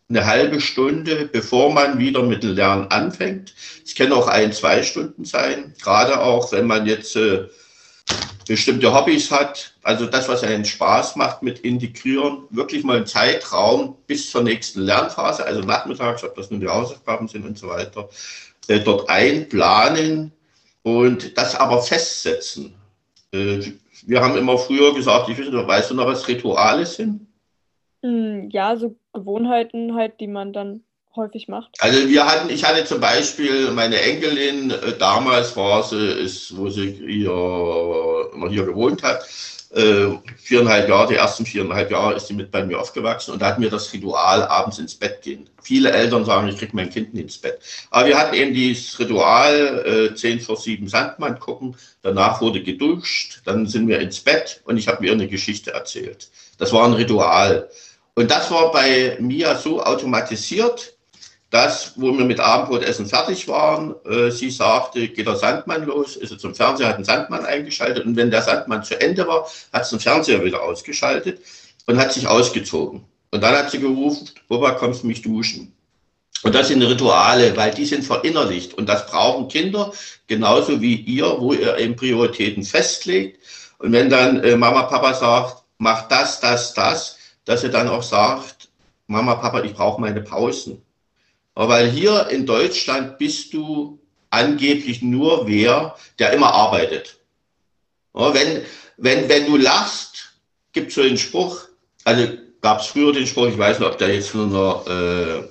eine 0.07 0.25
halbe 0.25 0.61
Stunde, 0.61 1.27
bevor 1.31 1.73
man 1.73 1.97
wieder 1.97 2.21
mit 2.23 2.43
dem 2.43 2.55
Lernen 2.55 2.87
anfängt. 2.89 3.53
Es 3.83 3.95
können 3.95 4.13
auch 4.13 4.27
ein, 4.27 4.53
zwei 4.53 4.83
Stunden 4.83 5.25
sein, 5.25 5.73
gerade 5.81 6.21
auch, 6.21 6.51
wenn 6.51 6.67
man 6.67 6.85
jetzt 6.85 7.15
äh, 7.17 7.47
bestimmte 8.47 8.93
Hobbys 8.93 9.31
hat. 9.31 9.73
Also 9.83 10.05
das, 10.05 10.29
was 10.29 10.43
einen 10.43 10.63
Spaß 10.63 11.17
macht 11.17 11.41
mit 11.41 11.59
integrieren, 11.59 12.43
wirklich 12.49 12.83
mal 12.83 12.97
einen 12.97 13.07
Zeitraum 13.07 13.97
bis 14.07 14.29
zur 14.29 14.43
nächsten 14.43 14.81
Lernphase, 14.81 15.43
also 15.43 15.61
nachmittags, 15.61 16.23
ob 16.23 16.35
das 16.35 16.49
nun 16.49 16.61
die 16.61 16.69
Hausaufgaben 16.69 17.27
sind 17.27 17.45
und 17.45 17.57
so 17.57 17.67
weiter, 17.67 18.07
äh, 18.67 18.79
dort 18.79 19.09
einplanen 19.09 20.31
und 20.85 21.35
das 21.35 21.55
aber 21.55 21.81
festsetzen. 21.81 22.75
Äh, 23.31 23.59
wir 24.05 24.21
haben 24.21 24.37
immer 24.37 24.57
früher 24.57 24.93
gesagt, 24.93 25.29
ich 25.29 25.39
weiß 25.39 25.49
nicht, 25.49 25.67
weißt 25.67 25.89
du 25.89 25.95
noch, 25.95 26.05
was 26.05 26.27
Rituale 26.27 26.85
sind? 26.85 27.25
Hm, 28.03 28.49
ja, 28.51 28.77
so 28.77 28.95
Gewohnheiten 29.11 29.95
halt, 29.95 30.19
die 30.19 30.27
man 30.27 30.53
dann 30.53 30.83
häufig 31.15 31.47
macht. 31.47 31.75
Also 31.79 32.07
wir 32.07 32.27
hatten, 32.27 32.49
ich 32.49 32.63
hatte 32.63 32.85
zum 32.85 33.01
Beispiel 33.01 33.71
meine 33.71 33.99
Enkelin, 33.99 34.69
äh, 34.69 34.95
damals 34.99 35.55
war 35.55 35.81
sie, 35.81 35.97
ist, 35.97 36.55
wo 36.55 36.69
sie 36.69 36.91
hier, 36.91 37.31
noch 37.31 38.49
hier 38.49 38.65
gewohnt 38.65 39.01
hat, 39.01 39.25
äh, 39.75 40.17
viereinhalb 40.37 40.87
Jahre, 40.87 41.09
die 41.09 41.15
ersten 41.15 41.45
viereinhalb 41.45 41.91
Jahre 41.91 42.15
ist 42.15 42.27
sie 42.27 42.33
mit 42.33 42.49
bei 42.49 42.63
mir 42.63 42.79
aufgewachsen 42.79 43.31
und 43.31 43.41
da 43.41 43.47
hatten 43.47 43.61
wir 43.61 43.69
das 43.69 43.91
Ritual, 43.91 44.43
abends 44.43 44.79
ins 44.79 44.95
Bett 44.95 45.21
gehen. 45.21 45.49
Viele 45.61 45.91
Eltern 45.91 46.23
sagen, 46.23 46.47
ich 46.47 46.57
kriege 46.57 46.71
mein 46.73 46.89
Kind 46.89 47.13
nicht 47.13 47.23
ins 47.23 47.37
Bett. 47.37 47.59
Aber 47.91 48.07
wir 48.07 48.17
hatten 48.17 48.35
eben 48.35 48.53
dieses 48.53 48.97
Ritual, 48.99 50.11
äh, 50.11 50.15
10 50.15 50.39
vor 50.39 50.55
7 50.55 50.87
Sandmann 50.87 51.39
gucken, 51.39 51.75
danach 52.01 52.39
wurde 52.39 52.63
geduscht, 52.63 53.41
dann 53.43 53.67
sind 53.67 53.87
wir 53.87 53.99
ins 53.99 54.21
Bett 54.21 54.61
und 54.63 54.77
ich 54.77 54.87
habe 54.87 55.03
mir 55.03 55.11
eine 55.11 55.27
Geschichte 55.27 55.71
erzählt. 55.71 56.29
Das 56.57 56.71
war 56.71 56.85
ein 56.85 56.93
Ritual. 56.93 57.69
Und 58.13 58.31
das 58.31 58.49
war 58.49 58.71
bei 58.71 59.17
mir 59.19 59.55
so 59.55 59.83
automatisiert, 59.83 60.94
dass, 61.55 61.93
wo 61.95 62.11
wir 62.17 62.25
mit 62.25 62.41
Abendbrotessen 62.41 63.05
fertig 63.05 63.47
waren, 63.47 63.95
äh, 64.05 64.29
sie 64.29 64.51
sagte, 64.51 65.07
geht 65.07 65.25
der 65.25 65.37
Sandmann 65.37 65.85
los, 65.85 66.17
ist 66.17 66.31
er 66.31 66.37
zum 66.37 66.53
Fernseher, 66.53 66.89
hat 66.89 66.95
einen 66.95 67.05
Sandmann 67.05 67.45
eingeschaltet 67.45 68.05
und 68.05 68.17
wenn 68.17 68.29
der 68.29 68.41
Sandmann 68.41 68.83
zu 68.83 68.99
Ende 68.99 69.25
war, 69.25 69.47
hat 69.71 69.87
sie 69.87 69.95
den 69.95 70.01
Fernseher 70.01 70.43
wieder 70.43 70.61
ausgeschaltet 70.61 71.39
und 71.85 71.97
hat 71.97 72.11
sich 72.11 72.27
ausgezogen. 72.27 73.05
Und 73.31 73.41
dann 73.41 73.55
hat 73.55 73.71
sie 73.71 73.79
gerufen, 73.79 74.29
Opa, 74.49 74.71
kommst 74.71 75.03
du 75.03 75.07
mich 75.07 75.21
duschen? 75.21 75.71
Und 76.43 76.53
das 76.53 76.67
sind 76.67 76.83
Rituale, 76.83 77.55
weil 77.55 77.73
die 77.73 77.85
sind 77.85 78.03
verinnerlicht 78.03 78.73
und 78.73 78.89
das 78.89 79.07
brauchen 79.07 79.47
Kinder 79.47 79.93
genauso 80.27 80.81
wie 80.81 80.95
ihr, 80.95 81.37
wo 81.39 81.53
ihr 81.53 81.77
eben 81.77 81.95
Prioritäten 81.95 82.63
festlegt. 82.63 83.39
Und 83.77 83.93
wenn 83.93 84.09
dann 84.09 84.43
äh, 84.43 84.57
Mama, 84.57 84.83
Papa 84.83 85.13
sagt, 85.13 85.63
mach 85.77 86.09
das, 86.09 86.41
das, 86.41 86.73
das, 86.73 87.17
dass 87.45 87.63
ihr 87.63 87.69
dann 87.71 87.87
auch 87.87 88.03
sagt, 88.03 88.67
Mama, 89.07 89.35
Papa, 89.35 89.63
ich 89.63 89.73
brauche 89.73 90.01
meine 90.01 90.19
Pausen. 90.19 90.81
Weil 91.55 91.89
hier 91.89 92.27
in 92.29 92.45
Deutschland 92.45 93.17
bist 93.17 93.53
du 93.53 93.99
angeblich 94.29 95.01
nur 95.01 95.47
wer, 95.47 95.95
der 96.19 96.33
immer 96.33 96.53
arbeitet. 96.53 97.17
Wenn, 98.13 98.61
wenn, 98.97 99.29
wenn 99.29 99.45
du 99.45 99.57
lachst, 99.57 100.33
gibt 100.73 100.89
es 100.89 100.95
so 100.95 101.03
den 101.03 101.17
Spruch, 101.17 101.65
also 102.03 102.27
gab 102.61 102.81
es 102.81 102.87
früher 102.87 103.13
den 103.13 103.27
Spruch, 103.27 103.47
ich 103.47 103.57
weiß 103.57 103.79
nicht, 103.79 103.87
ob 103.87 103.97
der 103.97 104.13
jetzt 104.13 104.35
nur 104.35 104.47
noch 104.47 104.87
äh, 104.87 105.43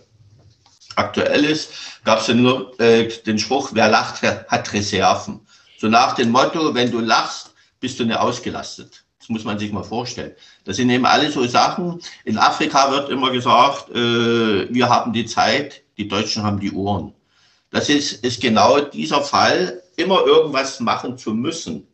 aktuell 0.97 1.45
ist, 1.45 1.71
gab 2.05 2.21
es 2.21 2.29
nur 2.29 2.79
äh, 2.81 3.09
den 3.27 3.39
Spruch, 3.39 3.71
wer 3.73 3.89
lacht, 3.89 4.23
hat 4.23 4.73
Reserven. 4.73 5.41
So 5.79 5.89
nach 5.89 6.15
dem 6.15 6.31
Motto, 6.31 6.75
wenn 6.75 6.91
du 6.91 7.01
lachst, 7.01 7.55
bist 7.81 7.99
du 7.99 8.05
nicht 8.05 8.19
ausgelastet. 8.19 9.05
Das 9.19 9.29
muss 9.31 9.45
man 9.45 9.59
sich 9.59 9.73
mal 9.73 9.85
vorstellen. 9.85 10.33
Das 10.65 10.77
sind 10.77 10.91
eben 10.91 11.07
alle 11.07 11.31
so 11.31 11.47
Sachen. 11.47 12.01
In 12.25 12.37
Afrika 12.37 12.91
wird 12.91 13.09
immer 13.09 13.31
gesagt, 13.31 13.91
äh, 13.91 14.73
wir 14.73 14.89
haben 14.89 15.15
die 15.15 15.25
Zeit, 15.25 15.84
die 15.97 16.09
Deutschen 16.09 16.43
haben 16.43 16.61
die 16.61 16.73
Uhren. 16.73 17.13
Das 17.71 17.89
ist, 17.89 18.25
ist 18.25 18.41
genau 18.41 18.81
dieser 18.81 19.23
Fall, 19.23 19.83
immer 19.97 20.25
irgendwas 20.25 20.81
machen 20.81 21.19
zu 21.19 21.35
müssen. 21.35 21.87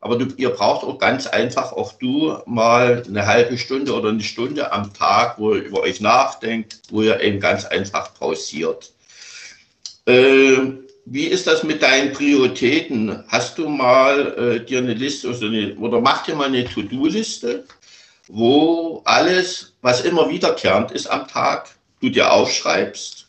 Aber 0.00 0.18
du, 0.18 0.26
ihr 0.36 0.50
braucht 0.50 0.84
auch 0.84 0.98
ganz 0.98 1.26
einfach, 1.28 1.72
auch 1.72 1.92
du, 1.92 2.36
mal 2.44 3.04
eine 3.06 3.26
halbe 3.26 3.56
Stunde 3.56 3.94
oder 3.94 4.08
eine 4.08 4.22
Stunde 4.22 4.72
am 4.72 4.92
Tag, 4.92 5.38
wo 5.38 5.54
ihr 5.54 5.62
über 5.62 5.80
euch 5.80 6.00
nachdenkt, 6.00 6.80
wo 6.90 7.02
ihr 7.02 7.20
eben 7.20 7.38
ganz 7.38 7.64
einfach 7.64 8.12
pausiert. 8.14 8.92
Äh, 10.06 10.58
wie 11.04 11.26
ist 11.26 11.46
das 11.46 11.62
mit 11.62 11.82
deinen 11.82 12.12
Prioritäten? 12.12 13.24
Hast 13.28 13.58
du 13.58 13.68
mal 13.68 14.36
äh, 14.36 14.64
dir 14.64 14.78
eine 14.78 14.94
Liste 14.94 15.28
oder, 15.28 15.46
eine, 15.46 15.76
oder 15.76 16.00
mach 16.00 16.24
dir 16.24 16.34
mal 16.34 16.48
eine 16.48 16.64
To-Do-Liste, 16.64 17.64
wo 18.26 19.02
alles, 19.04 19.72
was 19.82 20.00
immer 20.02 20.28
wiederkehrend 20.28 20.90
ist 20.90 21.06
am 21.06 21.28
Tag, 21.28 21.70
du 22.00 22.08
dir 22.08 22.32
aufschreibst. 22.32 23.21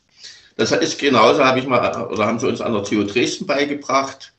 Das 0.55 0.71
ist 0.71 0.99
genauso, 0.99 1.43
habe 1.43 1.59
ich 1.59 1.67
mal, 1.67 2.07
oder 2.11 2.25
haben 2.25 2.39
sie 2.39 2.47
uns 2.47 2.61
an 2.61 2.73
der 2.73 2.83
TU 2.83 3.03
Dresden 3.03 3.45
beigebracht. 3.45 4.33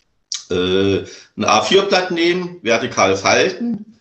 Äh, 0.50 0.98
ein 1.36 1.44
A4-Blatt 1.44 2.10
nehmen, 2.10 2.58
vertikal 2.62 3.16
falten, 3.16 3.98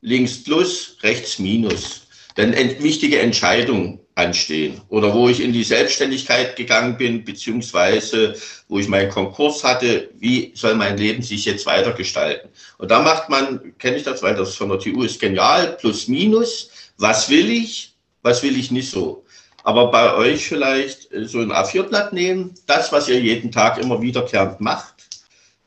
links 0.00 0.42
Plus, 0.42 0.96
rechts 1.02 1.38
Minus. 1.38 2.06
Wenn 2.36 2.54
wichtige 2.82 3.18
Entscheidungen 3.18 4.00
anstehen 4.14 4.80
oder 4.88 5.12
wo 5.14 5.28
ich 5.28 5.40
in 5.40 5.52
die 5.52 5.64
Selbstständigkeit 5.64 6.56
gegangen 6.56 6.96
bin, 6.96 7.24
beziehungsweise 7.24 8.34
wo 8.68 8.78
ich 8.78 8.88
meinen 8.88 9.10
Konkurs 9.10 9.64
hatte, 9.64 10.10
wie 10.18 10.52
soll 10.54 10.74
mein 10.74 10.96
Leben 10.96 11.22
sich 11.22 11.44
jetzt 11.44 11.66
weitergestalten? 11.66 12.50
Und 12.78 12.90
da 12.90 13.02
macht 13.02 13.28
man, 13.28 13.76
kenne 13.78 13.96
ich 13.96 14.04
das, 14.04 14.22
weil 14.22 14.34
das 14.34 14.54
von 14.54 14.68
der 14.68 14.78
TU 14.78 15.02
ist 15.02 15.20
genial, 15.20 15.76
plus 15.78 16.08
minus, 16.08 16.70
was 16.98 17.28
will 17.28 17.50
ich, 17.50 17.94
was 18.22 18.42
will 18.42 18.58
ich 18.58 18.70
nicht 18.70 18.90
so. 18.90 19.24
Aber 19.70 19.92
bei 19.92 20.16
euch 20.16 20.48
vielleicht 20.48 21.12
äh, 21.12 21.26
so 21.26 21.38
ein 21.38 21.52
A4-Blatt 21.52 22.12
nehmen, 22.12 22.54
das, 22.66 22.90
was 22.90 23.06
ihr 23.06 23.20
jeden 23.20 23.52
Tag 23.52 23.78
immer 23.78 24.02
wiederkehrend 24.02 24.60
macht, 24.60 24.94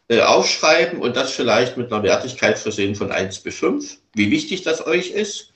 äh, 0.10 0.20
aufschreiben 0.20 1.00
und 1.00 1.16
das 1.16 1.32
vielleicht 1.32 1.78
mit 1.78 1.90
einer 1.90 2.04
Wertigkeit 2.04 2.60
versehen 2.60 2.96
von 2.96 3.14
1 3.14 3.40
bis 3.40 3.56
5, 3.56 3.98
wie 4.14 4.30
wichtig 4.30 4.64
das 4.64 4.86
euch 4.86 5.12
ist 5.12 5.54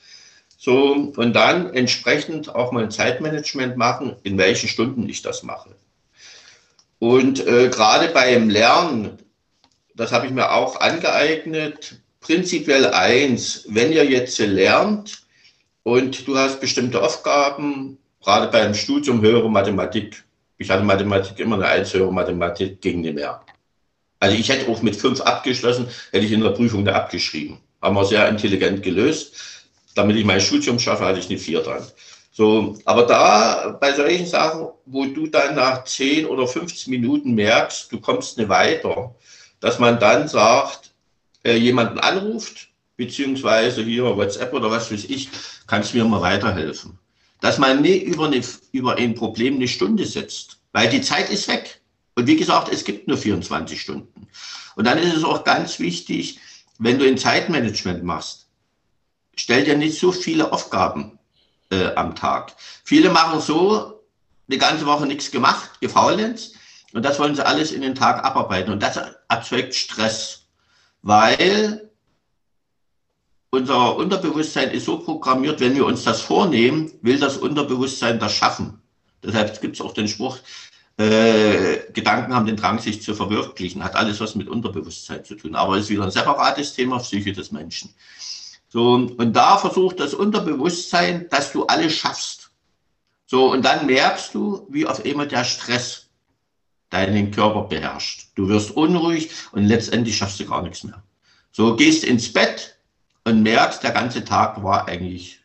so, 0.58 0.94
und 0.94 1.34
dann 1.34 1.74
entsprechend 1.74 2.56
auch 2.56 2.72
mal 2.72 2.86
ein 2.86 2.92
Zeitmanagement 2.92 3.75
machen, 3.75 4.16
in 4.24 4.38
welchen 4.38 4.70
Stunden 4.70 5.10
ich 5.10 5.22
das 5.22 5.44
mache. 5.44 5.75
Und 7.00 7.46
äh, 7.46 7.68
gerade 7.68 8.08
beim 8.13 8.50
Lernen, 8.50 9.18
das 9.94 10.13
habe 10.13 10.25
ich 10.25 10.32
mir 10.32 10.54
auch 10.54 10.80
angeeignet, 10.80 12.00
prinzipiell 12.22 12.94
eins, 12.94 13.66
wenn 13.68 13.92
ihr 13.92 14.06
jetzt 14.06 14.39
lernt 14.39 15.24
und 15.84 16.25
du 16.25 16.38
hast 16.38 16.62
bestimmte 16.62 17.04
Aufgaben, 17.04 17.98
gerade 18.21 18.47
beim 18.51 18.74
Studium 18.74 19.21
höhere 19.21 19.50
Mathematik, 19.50 20.24
ich 20.57 20.69
hatte 20.69 20.83
Mathematik 20.83 21.39
immer 21.39 21.55
eine 21.55 21.67
1 21.67 21.93
höhere 21.93 22.12
Mathematik, 22.12 22.81
ging 22.81 23.01
nicht 23.01 23.15
mehr. 23.15 23.41
Also 24.19 24.36
ich 24.36 24.50
hätte 24.50 24.71
auch 24.71 24.81
mit 24.81 24.95
5 24.95 25.21
abgeschlossen, 25.21 25.88
hätte 26.12 26.25
ich 26.25 26.31
in 26.31 26.41
der 26.41 26.50
Prüfung 26.50 26.83
da 26.83 26.93
abgeschrieben. 26.93 27.59
Haben 27.81 27.95
wir 27.95 28.05
sehr 28.05 28.27
intelligent 28.27 28.81
gelöst 28.81 29.57
damit 29.97 30.15
ich 30.15 30.25
mein 30.25 30.41
Studium 30.41 30.79
schaffe, 30.79 31.05
hatte 31.05 31.19
ich 31.19 31.29
eine 31.29 31.39
4 31.39 31.62
dran. 31.62 31.86
So, 32.31 32.77
aber 32.86 33.03
da 33.03 33.77
bei 33.81 33.93
solchen 33.93 34.27
Sachen, 34.27 34.67
wo 34.86 35.05
du 35.05 35.25
dann 35.27 35.55
nach 35.55 35.83
10 35.83 36.27
oder 36.27 36.47
15 36.47 36.91
Minuten 36.91 37.33
merkst, 37.33 37.91
du 37.91 38.00
kommst 38.00 38.38
nicht 38.38 38.50
weiter, 38.50 39.15
dass 39.59 39.79
man 39.79 40.00
dann 40.00 40.27
sagt, 40.27 40.91
äh, 41.43 41.55
jemanden 41.55 41.97
anruft, 41.97 42.69
beziehungsweise 42.95 43.83
hier 43.83 44.03
WhatsApp 44.15 44.53
oder 44.53 44.69
was 44.69 44.91
weiß 44.91 45.05
ich, 45.05 45.29
kannst 45.65 45.93
du 45.93 45.97
mir 45.97 46.05
mal 46.05 46.21
weiterhelfen. 46.21 47.00
Dass 47.39 47.58
man 47.58 47.82
nicht 47.82 48.03
über, 48.03 48.25
eine, 48.25 48.41
über 48.72 48.96
ein 48.96 49.15
Problem 49.15 49.56
eine 49.56 49.67
Stunde 49.67 50.06
setzt, 50.06 50.60
weil 50.72 50.89
die 50.89 51.01
Zeit 51.01 51.29
ist 51.29 51.48
weg. 51.48 51.82
Und 52.15 52.27
wie 52.27 52.36
gesagt, 52.36 52.70
es 52.70 52.84
gibt 52.84 53.08
nur 53.08 53.17
24 53.17 53.79
Stunden. 53.79 54.27
Und 54.75 54.86
dann 54.86 54.98
ist 54.98 55.15
es 55.15 55.24
auch 55.24 55.44
ganz 55.44 55.79
wichtig, 55.79 56.39
wenn 56.79 57.00
du 57.00 57.08
ein 57.08 57.17
Zeitmanagement 57.17 58.03
machst, 58.03 58.48
stell 59.36 59.63
dir 59.63 59.77
nicht 59.77 60.00
so 60.00 60.12
viele 60.12 60.51
Aufgaben 60.51 61.20
äh, 61.72 61.94
am 61.96 62.15
Tag. 62.15 62.56
Viele 62.84 63.10
machen 63.10 63.39
so, 63.39 64.03
eine 64.50 64.58
ganze 64.58 64.86
Woche 64.86 65.06
nichts 65.06 65.32
gemacht, 65.32 65.82
gefaulenzt, 65.82 66.56
und 66.94 67.03
das 67.03 67.20
wollen 67.20 67.36
sie 67.36 67.46
alles 67.46 67.72
in 67.72 67.82
den 67.82 67.96
Tag 67.96 68.24
abarbeiten. 68.24 68.72
Und 68.72 68.82
das 68.82 69.00
erzeugt 69.27 69.75
Stress, 69.75 70.46
weil 71.01 71.87
unser 73.50 73.96
Unterbewusstsein 73.96 74.72
ist 74.72 74.86
so 74.86 75.00
programmiert, 75.00 75.60
wenn 75.60 75.75
wir 75.75 75.86
uns 75.86 76.04
das 76.04 76.22
vornehmen, 76.22 76.92
will 77.01 77.20
das 77.20 77.38
Unterbewusstsein 77.38 78.20
das 78.20 78.34
schaffen. 78.34 78.82
Deshalb 79.24 79.60
gibt 79.62 79.75
es 79.75 79.82
auch 79.82 79.94
den 79.94 80.08
Spruch, 80.08 80.39
äh, 80.98 81.92
Gedanken 81.94 82.34
haben 82.34 82.48
den 82.48 82.58
Drang, 82.58 82.80
sich 82.80 83.04
zu 83.04 83.13
verwirklichen, 83.13 83.84
hat 83.84 83.96
alles 83.96 84.20
was 84.20 84.36
mit 84.36 84.48
Unterbewusstsein 84.48 85.24
zu 85.24 85.36
tun. 85.36 85.56
Aber 85.56 85.75
es 85.75 85.86
ist 85.86 85.89
wieder 85.89 86.04
ein 86.04 86.12
separates 86.12 86.74
Thema, 86.74 86.98
Psyche 86.98 87.34
des 87.34 87.51
Menschen. 87.51 87.94
So, 88.70 88.94
und 88.94 89.34
da 89.34 89.58
versucht 89.58 90.00
das 90.00 90.13
Unterbewusstsein, 90.13 91.30
dass 91.30 91.51
du 91.51 91.66
alles 91.68 91.94
schaffst. 91.94 92.50
So, 93.27 93.51
und 93.51 93.63
dann 93.63 93.86
merkst 93.86 94.34
du, 94.34 94.68
wie 94.70 94.86
auf 94.86 95.04
einmal 95.06 95.27
der 95.27 95.44
Stress 95.44 96.08
deinen 96.89 97.32
Körper 97.32 97.63
beherrscht. 97.63 98.30
Du 98.36 98.48
wirst 98.48 98.72
unruhig 98.72 99.30
und 99.51 99.66
letztendlich 99.66 100.18
schaffst 100.18 100.39
du 100.39 100.46
gar 100.46 100.63
nichts 100.63 100.84
mehr. 100.84 101.04
So, 101.51 101.75
gehst 101.75 102.04
ins 102.04 102.32
Bett 102.32 102.76
und 103.27 103.43
merkst, 103.43 103.84
der 103.84 103.91
ganze 103.91 104.24
Tag 104.24 104.63
war 104.63 104.88
eigentlich 104.88 105.41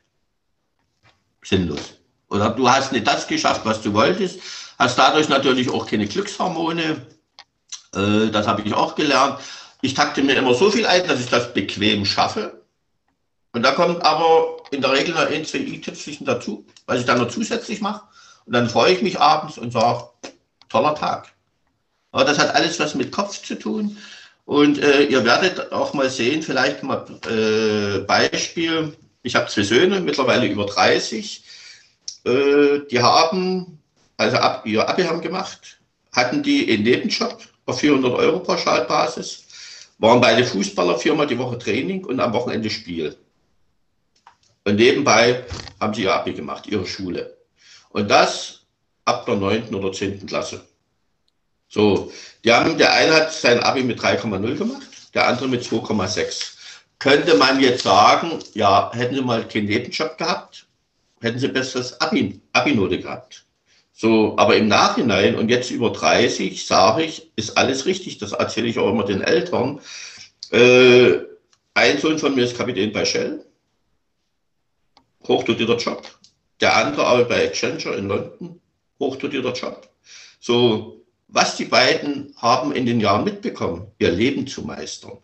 sinnlos. 1.42 1.94
Oder 2.28 2.50
du 2.50 2.70
hast 2.70 2.92
nicht 2.92 3.08
das 3.08 3.26
geschafft, 3.26 3.62
was 3.64 3.82
du 3.82 3.92
wolltest, 3.92 4.38
hast 4.78 4.96
dadurch 4.96 5.28
natürlich 5.28 5.68
auch 5.68 5.84
keine 5.84 6.06
Glückshormone. 6.06 7.04
Äh, 7.96 8.30
das 8.30 8.46
habe 8.46 8.62
ich 8.62 8.72
auch 8.72 8.94
gelernt. 8.94 9.40
Ich 9.80 9.94
takte 9.94 10.22
mir 10.22 10.36
immer 10.36 10.54
so 10.54 10.70
viel 10.70 10.86
ein, 10.86 11.08
dass 11.08 11.18
ich 11.18 11.28
das 11.28 11.52
bequem 11.52 12.04
schaffe. 12.04 12.62
Und 13.52 13.64
da 13.64 13.72
kommt 13.72 14.00
aber 14.04 14.58
in 14.70 14.80
der 14.80 14.92
Regel 14.92 15.14
noch 15.14 15.28
ein, 15.28 15.44
zwei 15.44 15.58
i-Tüpfelchen 15.58 16.24
dazu, 16.24 16.64
was 16.86 17.00
ich 17.00 17.04
dann 17.04 17.18
noch 17.18 17.28
zusätzlich 17.28 17.80
mache. 17.80 18.02
Und 18.46 18.52
dann 18.52 18.70
freue 18.70 18.92
ich 18.92 19.02
mich 19.02 19.18
abends 19.18 19.58
und 19.58 19.72
sage, 19.72 20.04
toller 20.68 20.94
Tag. 20.94 21.32
Aber 22.12 22.24
das 22.24 22.38
hat 22.38 22.54
alles 22.54 22.78
was 22.78 22.94
mit 22.94 23.10
Kopf 23.10 23.42
zu 23.42 23.56
tun. 23.58 23.98
Und 24.44 24.78
äh, 24.82 25.04
ihr 25.04 25.24
werdet 25.24 25.72
auch 25.72 25.94
mal 25.94 26.10
sehen, 26.10 26.42
vielleicht 26.42 26.82
mal 26.82 27.06
äh, 27.28 28.00
Beispiel. 28.00 28.96
Ich 29.22 29.36
habe 29.36 29.48
zwei 29.48 29.62
Söhne, 29.62 30.00
mittlerweile 30.00 30.46
über 30.46 30.66
30. 30.66 31.44
Äh, 32.24 32.80
die 32.90 33.00
haben, 33.00 33.78
also 34.16 34.36
ab, 34.38 34.66
ihr 34.66 34.88
Abi 34.88 35.04
haben 35.04 35.20
gemacht, 35.20 35.78
hatten 36.12 36.42
die 36.42 36.70
einen 36.70 36.82
Nebenjob 36.82 37.38
auf 37.66 37.78
400 37.80 38.12
Euro 38.14 38.40
Pauschalbasis, 38.40 39.44
waren 39.98 40.20
beide 40.20 40.44
Fußballer, 40.44 40.98
viermal 40.98 41.26
die 41.26 41.38
Woche 41.38 41.58
Training 41.58 42.04
und 42.04 42.20
am 42.20 42.32
Wochenende 42.32 42.70
Spiel. 42.70 43.16
Und 44.64 44.76
nebenbei 44.76 45.44
haben 45.80 45.94
sie 45.94 46.02
ihr 46.02 46.14
Abi 46.14 46.32
gemacht, 46.32 46.66
ihre 46.66 46.86
Schule. 46.86 47.36
Und 47.90 48.10
das 48.10 48.60
ab 49.04 49.26
der 49.26 49.36
9. 49.36 49.74
oder 49.74 49.92
10. 49.92 50.26
Klasse. 50.26 50.64
So, 51.72 52.12
die 52.44 52.52
haben, 52.52 52.76
der 52.76 52.92
eine 52.92 53.14
hat 53.14 53.32
sein 53.32 53.60
Abi 53.60 53.82
mit 53.82 53.98
3,0 53.98 54.56
gemacht, 54.56 54.86
der 55.14 55.26
andere 55.26 55.48
mit 55.48 55.62
2,6. 55.62 56.52
Könnte 56.98 57.34
man 57.36 57.60
jetzt 57.60 57.84
sagen, 57.84 58.40
ja, 58.52 58.92
hätten 58.92 59.14
sie 59.14 59.22
mal 59.22 59.48
keinen 59.48 59.68
Nebenjob 59.68 60.18
gehabt, 60.18 60.66
hätten 61.22 61.38
sie 61.38 61.48
besseres 61.48 61.98
Abi, 61.98 62.42
Abi-Note 62.52 63.00
gehabt. 63.00 63.46
So, 63.94 64.34
aber 64.36 64.56
im 64.56 64.68
Nachhinein 64.68 65.34
und 65.34 65.48
jetzt 65.48 65.70
über 65.70 65.90
30 65.90 66.66
sage 66.66 67.04
ich, 67.04 67.32
ist 67.36 67.56
alles 67.56 67.86
richtig. 67.86 68.18
Das 68.18 68.32
erzähle 68.32 68.68
ich 68.68 68.78
auch 68.78 68.90
immer 68.90 69.04
den 69.04 69.22
Eltern. 69.22 69.80
Äh, 70.50 71.20
ein 71.72 71.98
Sohn 71.98 72.18
von 72.18 72.34
mir 72.34 72.44
ist 72.44 72.58
Kapitän 72.58 72.92
bei 72.92 73.06
Shell 73.06 73.46
hochdotierter 75.26 75.76
Job. 75.76 76.02
Der 76.60 76.76
andere 76.76 77.06
arbeitet 77.06 77.28
bei 77.30 77.46
Accenture 77.46 77.96
in 77.96 78.08
London, 78.08 78.60
hochdotierter 78.98 79.52
Job. 79.52 79.88
So, 80.38 81.01
was 81.32 81.56
die 81.56 81.64
beiden 81.64 82.34
haben 82.36 82.72
in 82.72 82.86
den 82.86 83.00
Jahren 83.00 83.24
mitbekommen, 83.24 83.86
ihr 83.98 84.10
Leben 84.10 84.46
zu 84.46 84.62
meistern. 84.62 85.18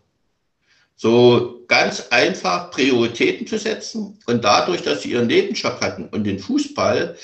So 0.95 1.63
ganz 1.67 2.07
einfach 2.09 2.71
Prioritäten 2.71 3.47
zu 3.47 3.57
setzen 3.57 4.19
und 4.25 4.43
dadurch, 4.43 4.81
dass 4.81 5.03
sie 5.03 5.11
ihren 5.11 5.27
Nebenjob 5.27 5.79
hatten 5.79 6.09
und 6.09 6.25
den 6.25 6.39
Fußball, 6.39 7.15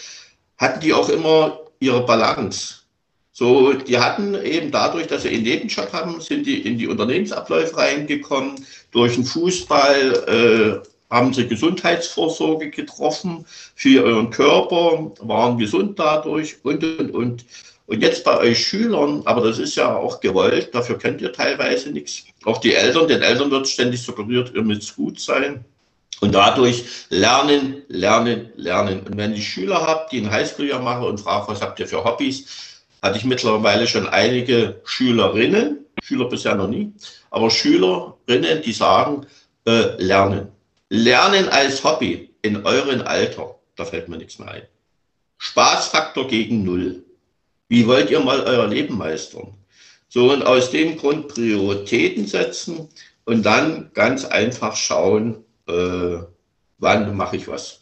hatten 0.58 0.80
die 0.80 0.94
auch 0.94 1.10
immer 1.10 1.60
ihre 1.80 2.06
Balance. 2.06 2.86
So, 3.34 3.74
die 3.74 3.98
hatten 3.98 4.34
eben 4.36 4.72
dadurch, 4.72 5.08
dass 5.08 5.24
sie 5.24 5.30
einen 5.30 5.44
Nebenjob 5.44 5.92
haben, 5.92 6.22
sind 6.22 6.48
die 6.48 6.62
in 6.62 6.78
die 6.78 6.88
Unternehmensabläufe 6.88 7.76
reingekommen. 7.76 8.56
Durch 8.92 9.16
den 9.16 9.26
Fußball 9.26 10.82
äh, 10.82 11.14
haben 11.14 11.34
sie 11.34 11.46
Gesundheitsvorsorge 11.46 12.70
getroffen 12.70 13.46
für 13.76 14.06
euren 14.06 14.30
Körper, 14.30 15.12
waren 15.20 15.58
gesund 15.58 16.00
dadurch 16.00 16.64
und, 16.64 16.82
und, 16.84 17.12
und. 17.12 17.46
Und 17.88 18.02
jetzt 18.02 18.24
bei 18.24 18.38
euch 18.40 18.68
Schülern, 18.68 19.22
aber 19.26 19.42
das 19.42 19.60
ist 19.60 19.76
ja 19.76 19.96
auch 19.96 20.20
gewollt, 20.20 20.74
dafür 20.74 20.98
könnt 20.98 21.22
ihr 21.22 21.32
teilweise 21.32 21.92
nichts. 21.92 22.24
Auch 22.44 22.58
die 22.58 22.74
Eltern, 22.74 23.08
den 23.08 23.22
Eltern 23.22 23.52
wird 23.52 23.68
ständig 23.68 24.02
suggeriert, 24.02 24.52
ihr 24.56 24.64
müsst 24.64 24.96
gut 24.96 25.20
sein. 25.20 25.64
Und 26.22 26.34
dadurch 26.34 26.86
lernen, 27.10 27.84
lernen, 27.88 28.50
lernen. 28.56 29.02
Und 29.02 29.18
wenn 29.18 29.34
ich 29.34 29.48
Schüler 29.48 29.86
habe, 29.86 30.08
die 30.12 30.22
ein 30.22 30.32
Highschool-Jahr 30.32 30.82
machen 30.82 31.06
und 31.06 31.20
frage, 31.20 31.48
was 31.50 31.62
habt 31.62 31.80
ihr 31.80 31.88
für 31.88 32.04
Hobbys, 32.04 32.82
hatte 33.02 33.18
ich 33.18 33.26
mittlerweile 33.26 33.86
schon 33.86 34.08
einige 34.08 34.82
Schülerinnen, 34.84 35.86
Schüler 36.02 36.26
bisher 36.26 36.56
noch 36.56 36.68
nie, 36.68 36.92
aber 37.30 37.52
Schülerinnen, 37.52 38.62
die 38.64 38.74
sagen, 38.74 39.28
äh, 39.68 40.02
lernen. 40.02 40.48
Lernen 40.90 41.50
als 41.50 41.84
Hobby 41.84 42.32
in 42.42 42.66
eurem 42.66 43.02
Alter, 43.02 43.56
da 43.76 43.86
fällt 43.86 44.08
mir 44.08 44.18
nichts 44.18 44.40
mehr 44.40 44.50
ein. 44.50 44.62
Spaßfaktor 45.38 46.28
gegen 46.28 46.64
Null. 46.64 47.05
Wie 47.68 47.88
wollt 47.88 48.10
ihr 48.10 48.20
mal 48.20 48.42
euer 48.42 48.68
Leben 48.68 48.98
meistern? 48.98 49.54
So, 50.08 50.32
und 50.32 50.44
aus 50.44 50.72
dem 50.72 50.98
Grund 50.98 51.28
Prioritäten 51.30 52.28
setzen 52.28 52.90
und 53.26 53.44
dann 53.44 53.92
ganz 53.94 54.24
einfach 54.24 54.76
schauen, 54.76 55.44
äh, 55.68 56.18
wann 56.78 57.18
mache 57.18 57.38
ich 57.38 57.48
was. 57.48 57.82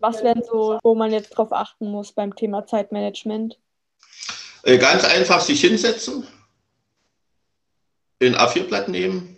Was 0.00 0.22
wären 0.22 0.42
so, 0.42 0.78
wo 0.82 0.94
man 0.94 1.12
jetzt 1.12 1.30
drauf 1.30 1.52
achten 1.52 1.90
muss 1.90 2.12
beim 2.12 2.34
Thema 2.34 2.66
Zeitmanagement? 2.66 3.58
Äh, 4.64 4.78
ganz 4.78 5.04
einfach 5.04 5.40
sich 5.40 5.60
hinsetzen, 5.60 6.26
den 8.20 8.34
A4-Blatt 8.34 8.88
nehmen 8.88 9.36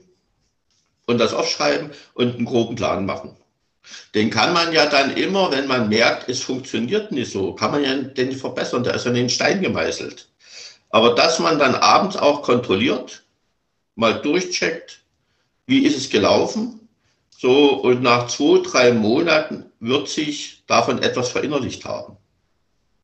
und 1.07 1.19
das 1.19 1.35
aufschreiben 1.35 1.91
und 2.15 2.37
einen 2.37 2.45
groben 2.47 2.77
Plan 2.77 3.07
machen. 3.07 3.37
Den 4.15 4.31
kann 4.31 4.53
man 4.53 4.73
ja 4.73 4.87
dann 4.87 5.17
immer, 5.17 5.51
wenn 5.51 5.67
man 5.67 5.89
merkt, 5.89 6.29
es 6.29 6.43
funktioniert 6.43 7.13
nicht 7.13 7.33
so, 7.33 7.53
kann 7.53 7.71
man 7.71 7.85
ja 7.85 7.95
den 7.95 8.33
verbessern, 8.33 8.85
der 8.85 8.95
ist 8.95 9.05
ja 9.05 9.11
in 9.11 9.17
den 9.17 9.31
Stein 9.31 9.61
gemeißelt. 9.61 10.29
Aber 10.91 11.15
dass 11.15 11.39
man 11.39 11.59
dann 11.59 11.75
abends 11.75 12.17
auch 12.17 12.43
kontrolliert, 12.43 13.25
mal 13.95 14.21
durchcheckt, 14.21 15.01
wie 15.67 15.85
ist 15.85 15.97
es 15.97 16.11
gelaufen, 16.11 16.89
so 17.31 17.75
und 17.75 18.03
nach 18.03 18.29
zwei, 18.29 18.61
drei 18.63 18.93
Monaten 18.93 19.67
wird 19.81 20.09
sich 20.09 20.63
davon 20.67 21.03
etwas 21.03 21.31
verinnerlicht 21.31 21.85
haben. 21.85 22.17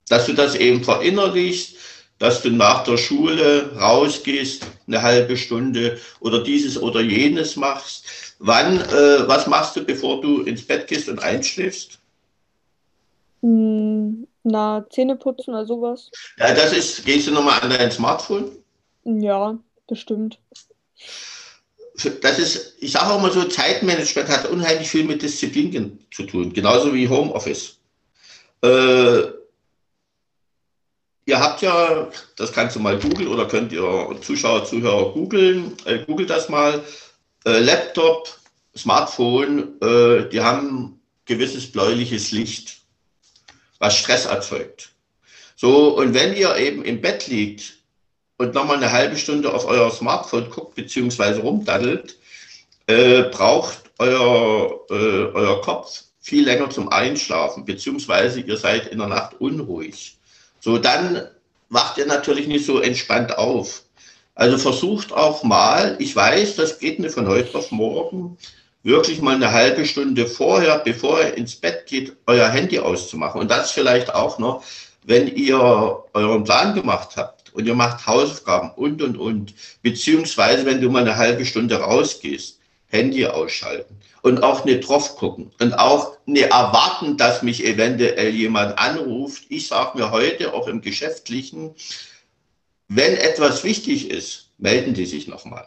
Dass 0.08 0.26
du 0.26 0.32
das 0.32 0.54
eben 0.54 0.82
verinnerlichst, 0.84 1.76
dass 2.22 2.40
du 2.40 2.50
nach 2.50 2.84
der 2.84 2.98
Schule 2.98 3.76
rausgehst, 3.76 4.64
eine 4.86 5.02
halbe 5.02 5.36
Stunde 5.36 5.98
oder 6.20 6.44
dieses 6.44 6.80
oder 6.80 7.00
jenes 7.00 7.56
machst. 7.56 8.06
Wann, 8.38 8.80
äh, 8.80 9.26
was 9.26 9.48
machst 9.48 9.74
du, 9.74 9.84
bevor 9.84 10.20
du 10.20 10.42
ins 10.42 10.64
Bett 10.64 10.86
gehst 10.86 11.08
und 11.08 11.20
einschläfst? 11.20 11.98
Hm, 13.40 14.28
na, 14.44 14.86
Zähne 14.88 15.16
putzen 15.16 15.50
oder 15.50 15.66
sowas. 15.66 16.12
Ja, 16.38 16.54
das 16.54 16.72
ist, 16.72 17.04
gehst 17.04 17.26
du 17.26 17.32
nochmal 17.32 17.58
an 17.60 17.70
dein 17.70 17.90
Smartphone? 17.90 18.52
Ja, 19.02 19.58
bestimmt. 19.88 20.38
Das 22.20 22.38
ist, 22.38 22.76
ich 22.78 22.92
sage 22.92 23.10
auch 23.10 23.20
mal 23.20 23.32
so, 23.32 23.42
Zeitmanagement 23.42 24.28
hat 24.28 24.48
unheimlich 24.48 24.88
viel 24.88 25.02
mit 25.02 25.22
Disziplin 25.22 25.98
zu 26.12 26.22
tun, 26.22 26.52
genauso 26.52 26.94
wie 26.94 27.08
Homeoffice. 27.08 27.78
Äh, 28.62 29.41
Ihr 31.24 31.38
habt 31.38 31.62
ja, 31.62 32.08
das 32.36 32.52
kannst 32.52 32.74
du 32.74 32.80
mal 32.80 32.98
googeln 32.98 33.28
oder 33.28 33.46
könnt 33.46 33.72
ihr 33.72 34.16
Zuschauer, 34.22 34.64
Zuhörer 34.64 35.12
googeln, 35.12 35.76
äh, 35.84 35.98
googelt 35.98 36.30
das 36.30 36.48
mal, 36.48 36.82
äh, 37.44 37.58
Laptop, 37.58 38.28
Smartphone, 38.76 39.80
äh, 39.80 40.28
die 40.28 40.40
haben 40.40 41.00
gewisses 41.24 41.70
bläuliches 41.70 42.32
Licht, 42.32 42.80
was 43.78 43.96
Stress 43.96 44.26
erzeugt. 44.26 44.90
So, 45.54 45.96
und 45.96 46.14
wenn 46.14 46.34
ihr 46.34 46.56
eben 46.56 46.84
im 46.84 47.00
Bett 47.00 47.28
liegt 47.28 47.74
und 48.36 48.54
nochmal 48.54 48.78
eine 48.78 48.90
halbe 48.90 49.16
Stunde 49.16 49.54
auf 49.54 49.64
euer 49.64 49.92
Smartphone 49.92 50.50
guckt, 50.50 50.74
beziehungsweise 50.74 51.40
rumdaddelt, 51.40 52.16
äh, 52.88 53.22
braucht 53.24 53.78
euer, 53.98 54.80
äh, 54.90 54.94
euer 55.34 55.60
Kopf 55.60 56.02
viel 56.20 56.44
länger 56.44 56.70
zum 56.70 56.88
Einschlafen, 56.88 57.64
beziehungsweise 57.64 58.40
ihr 58.40 58.56
seid 58.56 58.88
in 58.88 58.98
der 58.98 59.06
Nacht 59.08 59.40
unruhig. 59.40 60.18
So, 60.64 60.78
dann 60.78 61.26
wacht 61.70 61.98
ihr 61.98 62.06
natürlich 62.06 62.46
nicht 62.46 62.64
so 62.64 62.78
entspannt 62.78 63.36
auf. 63.36 63.82
Also 64.36 64.58
versucht 64.58 65.12
auch 65.12 65.42
mal, 65.42 65.96
ich 65.98 66.14
weiß, 66.14 66.54
das 66.54 66.78
geht 66.78 67.00
nicht 67.00 67.14
von 67.14 67.26
heute 67.26 67.58
auf 67.58 67.72
morgen, 67.72 68.38
wirklich 68.84 69.20
mal 69.20 69.34
eine 69.34 69.50
halbe 69.50 69.84
Stunde 69.84 70.24
vorher, 70.24 70.78
bevor 70.78 71.20
ihr 71.20 71.36
ins 71.36 71.56
Bett 71.56 71.86
geht, 71.86 72.16
euer 72.28 72.48
Handy 72.48 72.78
auszumachen. 72.78 73.40
Und 73.40 73.50
das 73.50 73.72
vielleicht 73.72 74.14
auch 74.14 74.38
noch, 74.38 74.62
wenn 75.02 75.26
ihr 75.34 75.58
euren 76.14 76.44
Plan 76.44 76.76
gemacht 76.76 77.16
habt 77.16 77.52
und 77.54 77.66
ihr 77.66 77.74
macht 77.74 78.06
Hausaufgaben 78.06 78.70
und, 78.76 79.02
und, 79.02 79.16
und, 79.16 79.54
beziehungsweise 79.82 80.64
wenn 80.64 80.80
du 80.80 80.90
mal 80.90 81.02
eine 81.02 81.16
halbe 81.16 81.44
Stunde 81.44 81.74
rausgehst, 81.80 82.60
Handy 82.92 83.26
ausschalten 83.26 83.96
und 84.20 84.42
auch 84.42 84.64
nicht 84.66 84.86
drauf 84.86 85.16
gucken 85.16 85.50
und 85.58 85.72
auch 85.72 86.18
nicht 86.26 86.50
erwarten, 86.50 87.16
dass 87.16 87.42
mich 87.42 87.64
eventuell 87.64 88.30
jemand 88.30 88.78
anruft. 88.78 89.44
Ich 89.48 89.66
sage 89.66 89.98
mir 89.98 90.10
heute 90.10 90.52
auch 90.52 90.68
im 90.68 90.82
Geschäftlichen, 90.82 91.74
wenn 92.88 93.16
etwas 93.16 93.64
wichtig 93.64 94.10
ist, 94.10 94.50
melden 94.58 94.92
die 94.92 95.06
sich 95.06 95.26
nochmal. 95.26 95.66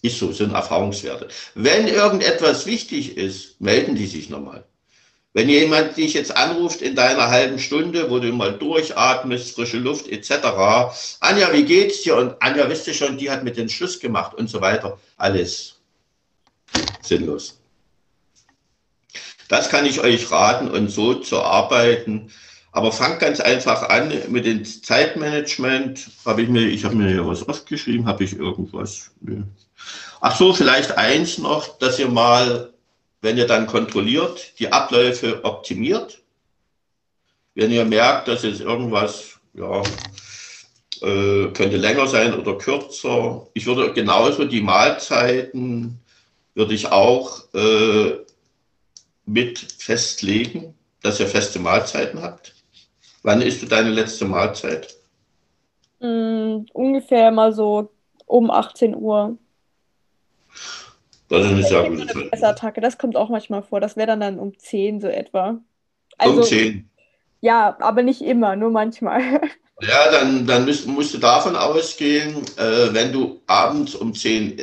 Ist 0.00 0.18
so, 0.18 0.32
sind 0.32 0.54
Erfahrungswerte. 0.54 1.28
Wenn 1.54 1.88
irgendetwas 1.88 2.66
wichtig 2.66 3.16
ist, 3.16 3.60
melden 3.60 3.96
die 3.96 4.06
sich 4.06 4.30
nochmal. 4.30 4.64
Wenn 5.32 5.48
jemand 5.48 5.96
dich 5.96 6.14
jetzt 6.14 6.36
anruft 6.36 6.82
in 6.82 6.94
deiner 6.94 7.30
halben 7.30 7.58
Stunde, 7.58 8.10
wo 8.10 8.18
du 8.18 8.32
mal 8.32 8.52
durchatmest, 8.52 9.54
frische 9.54 9.78
Luft 9.78 10.06
etc., 10.08 10.30
Anja, 11.20 11.52
wie 11.52 11.64
geht's 11.64 12.02
dir? 12.02 12.16
Und 12.16 12.34
Anja, 12.40 12.68
wisst 12.68 12.86
ihr 12.86 12.94
schon, 12.94 13.16
die 13.16 13.30
hat 13.30 13.42
mit 13.42 13.56
den 13.56 13.68
Schluss 13.68 13.98
gemacht 13.98 14.34
und 14.34 14.48
so 14.48 14.60
weiter. 14.60 14.98
Alles 15.16 15.81
sinnlos. 17.02 17.58
Das 19.48 19.68
kann 19.68 19.84
ich 19.84 20.00
euch 20.00 20.30
raten 20.30 20.68
und 20.68 20.88
so 20.88 21.14
zu 21.14 21.42
arbeiten. 21.42 22.30
Aber 22.74 22.90
fangt 22.90 23.20
ganz 23.20 23.38
einfach 23.38 23.90
an 23.90 24.10
mit 24.30 24.46
dem 24.46 24.64
Zeitmanagement. 24.64 26.10
Habe 26.24 26.42
ich 26.42 26.48
mir, 26.48 26.62
ich 26.62 26.86
habe 26.86 26.94
mir 26.94 27.10
hier 27.10 27.26
was 27.26 27.46
aufgeschrieben, 27.46 28.06
habe 28.06 28.24
ich 28.24 28.34
irgendwas? 28.34 29.10
Ach 30.22 30.36
so, 30.36 30.54
vielleicht 30.54 30.96
eins 30.96 31.36
noch, 31.36 31.78
dass 31.78 31.98
ihr 31.98 32.08
mal, 32.08 32.72
wenn 33.20 33.36
ihr 33.36 33.46
dann 33.46 33.66
kontrolliert, 33.66 34.58
die 34.58 34.72
Abläufe 34.72 35.44
optimiert. 35.44 36.22
Wenn 37.54 37.70
ihr 37.70 37.84
merkt, 37.84 38.28
dass 38.28 38.44
jetzt 38.44 38.62
irgendwas, 38.62 39.38
ja, 39.52 39.82
äh, 41.02 41.48
könnte 41.48 41.76
länger 41.76 42.06
sein 42.06 42.32
oder 42.32 42.56
kürzer. 42.56 43.46
Ich 43.52 43.66
würde 43.66 43.92
genauso 43.92 44.44
die 44.44 44.62
Mahlzeiten 44.62 46.01
würde 46.54 46.74
ich 46.74 46.90
auch 46.90 47.42
äh, 47.54 48.18
mit 49.26 49.58
festlegen, 49.58 50.74
dass 51.02 51.20
ihr 51.20 51.26
feste 51.26 51.58
Mahlzeiten 51.58 52.22
habt. 52.22 52.54
Wann 53.22 53.40
isst 53.40 53.62
du 53.62 53.66
deine 53.66 53.90
letzte 53.90 54.24
Mahlzeit? 54.24 54.96
Mm, 56.00 56.64
ungefähr 56.72 57.30
mal 57.30 57.52
so 57.52 57.90
um 58.26 58.50
18 58.50 58.96
Uhr. 58.96 59.38
Das 61.28 61.46
ist 61.46 61.52
eine 61.52 61.62
sehr 61.62 61.88
gute 61.88 62.06
Zeit. 62.06 62.28
Fressattacke, 62.28 62.80
das 62.80 62.98
kommt 62.98 63.16
auch 63.16 63.28
manchmal 63.28 63.62
vor. 63.62 63.80
Das 63.80 63.96
wäre 63.96 64.08
dann, 64.08 64.20
dann 64.20 64.38
um 64.38 64.58
10 64.58 65.00
so 65.00 65.08
etwa. 65.08 65.58
Also, 66.18 66.40
um 66.40 66.42
10? 66.42 66.90
Ja, 67.40 67.76
aber 67.80 68.02
nicht 68.02 68.22
immer, 68.22 68.56
nur 68.56 68.70
manchmal. 68.70 69.40
Ja, 69.80 70.12
dann, 70.12 70.46
dann 70.46 70.64
müsst, 70.64 70.86
musst 70.86 71.12
du 71.12 71.18
davon 71.18 71.56
ausgehen, 71.56 72.36
äh, 72.56 72.92
wenn 72.92 73.12
du 73.12 73.40
abends 73.48 73.96
um 73.96 74.14
10 74.14 74.62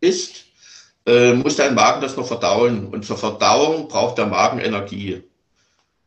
isst, 0.00 0.45
äh, 1.06 1.32
muss 1.34 1.56
dein 1.56 1.74
Magen 1.74 2.00
das 2.00 2.16
noch 2.16 2.26
verdauen. 2.26 2.88
Und 2.88 3.04
zur 3.04 3.16
Verdauung 3.16 3.88
braucht 3.88 4.18
der 4.18 4.26
Magen 4.26 4.58
Energie. 4.58 5.22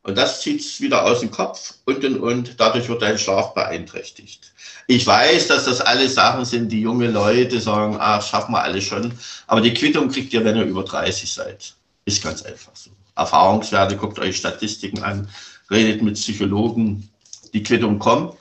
Und 0.04 0.18
das 0.18 0.42
zieht 0.42 0.62
es 0.62 0.80
wieder 0.82 1.04
aus 1.06 1.20
dem 1.20 1.32
Kopf 1.32 1.76
und, 1.86 2.04
und, 2.04 2.20
und 2.20 2.60
dadurch 2.60 2.88
wird 2.88 3.02
dein 3.02 3.18
Schlaf 3.18 3.54
beeinträchtigt. 3.54 4.54
Ich 4.88 5.06
weiß, 5.06 5.48
dass 5.48 5.66
das 5.66 5.82
alles 5.82 6.16
Sachen 6.16 6.46
sind, 6.46 6.72
die 6.72 6.82
junge 6.82 7.12
Leute 7.12 7.60
sagen, 7.60 7.98
ah, 8.00 8.22
schaffen 8.22 8.54
wir 8.54 8.64
alles 8.64 8.86
schon. 8.86 9.14
Aber 9.46 9.62
die 9.62 9.74
Quittung 9.74 10.10
kriegt 10.10 10.34
ihr, 10.34 10.44
wenn 10.44 10.56
ihr 10.56 10.64
über 10.64 10.84
30 10.84 11.32
seid. 11.32 11.76
Ist 12.06 12.24
ganz 12.24 12.42
einfach 12.42 12.72
so. 12.74 12.90
Erfahrungswerte, 13.16 13.98
guckt 13.98 14.18
euch 14.18 14.38
Statistiken 14.38 15.04
an, 15.04 15.30
redet 15.70 16.02
mit 16.02 16.16
Psychologen. 16.16 17.10
Die 17.54 17.62
Quittung 17.62 18.00
kommt, 18.00 18.36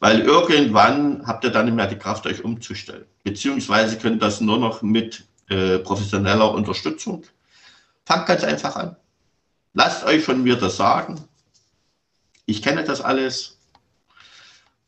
weil 0.00 0.20
irgendwann 0.20 1.26
habt 1.26 1.44
ihr 1.44 1.50
dann 1.50 1.66
nicht 1.66 1.74
mehr 1.74 1.86
die 1.88 1.96
Kraft, 1.96 2.26
euch 2.26 2.44
umzustellen. 2.44 3.04
Beziehungsweise 3.24 3.98
könnt 3.98 4.22
das 4.22 4.40
nur 4.40 4.58
noch 4.58 4.82
mit 4.82 5.24
äh, 5.52 5.78
professioneller 5.78 6.50
Unterstützung. 6.52 7.24
Fangt 8.06 8.26
ganz 8.26 8.42
einfach 8.44 8.76
an. 8.76 8.96
Lasst 9.74 10.04
euch 10.04 10.24
von 10.24 10.42
mir 10.42 10.56
das 10.56 10.76
sagen. 10.76 11.22
Ich 12.46 12.62
kenne 12.62 12.84
das 12.84 13.00
alles, 13.00 13.58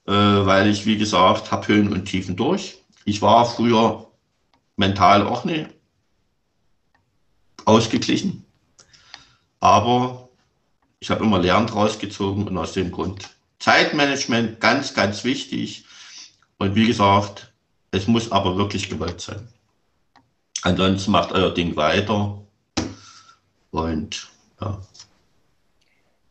äh, 0.06 0.12
weil 0.12 0.68
ich, 0.68 0.86
wie 0.86 0.98
gesagt, 0.98 1.52
habe 1.52 1.68
Höhen 1.68 1.92
und 1.92 2.06
Tiefen 2.06 2.36
durch. 2.36 2.82
Ich 3.04 3.22
war 3.22 3.46
früher 3.46 4.10
mental 4.76 5.26
auch 5.26 5.44
nicht 5.44 5.70
ausgeglichen, 7.64 8.44
aber 9.60 10.28
ich 10.98 11.10
habe 11.10 11.24
immer 11.24 11.38
Lernen 11.38 11.66
draus 11.66 11.98
gezogen 11.98 12.46
und 12.46 12.58
aus 12.58 12.72
dem 12.72 12.90
Grund 12.90 13.30
Zeitmanagement 13.58 14.60
ganz, 14.60 14.92
ganz 14.92 15.24
wichtig. 15.24 15.84
Und 16.58 16.74
wie 16.74 16.86
gesagt, 16.86 17.52
es 17.92 18.06
muss 18.06 18.30
aber 18.30 18.56
wirklich 18.56 18.90
gewollt 18.90 19.20
sein. 19.20 19.48
Ansonsten 20.64 21.10
macht 21.10 21.32
euer 21.32 21.52
Ding 21.52 21.76
weiter. 21.76 22.38
Und 23.70 24.30
ja. 24.60 24.80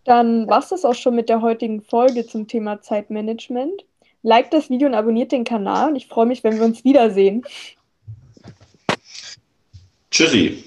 Dann 0.06 0.48
war 0.50 0.60
es 0.60 0.70
das 0.70 0.84
auch 0.86 0.96
schon 0.96 1.16
mit 1.16 1.30
der 1.30 1.42
heutigen 1.42 1.82
Folge 1.82 2.26
zum 2.26 2.48
Thema 2.48 2.82
Zeitmanagement. 2.82 3.86
Like 4.24 4.50
das 4.50 4.72
Video 4.72 4.88
und 4.88 4.96
abonniert 4.96 5.32
den 5.32 5.44
Kanal 5.44 5.90
und 5.90 5.96
ich 5.96 6.08
freue 6.08 6.26
mich, 6.26 6.44
wenn 6.44 6.58
wir 6.58 6.66
uns 6.66 6.84
wiedersehen. 6.84 7.46
Tschüssi. 10.10 10.64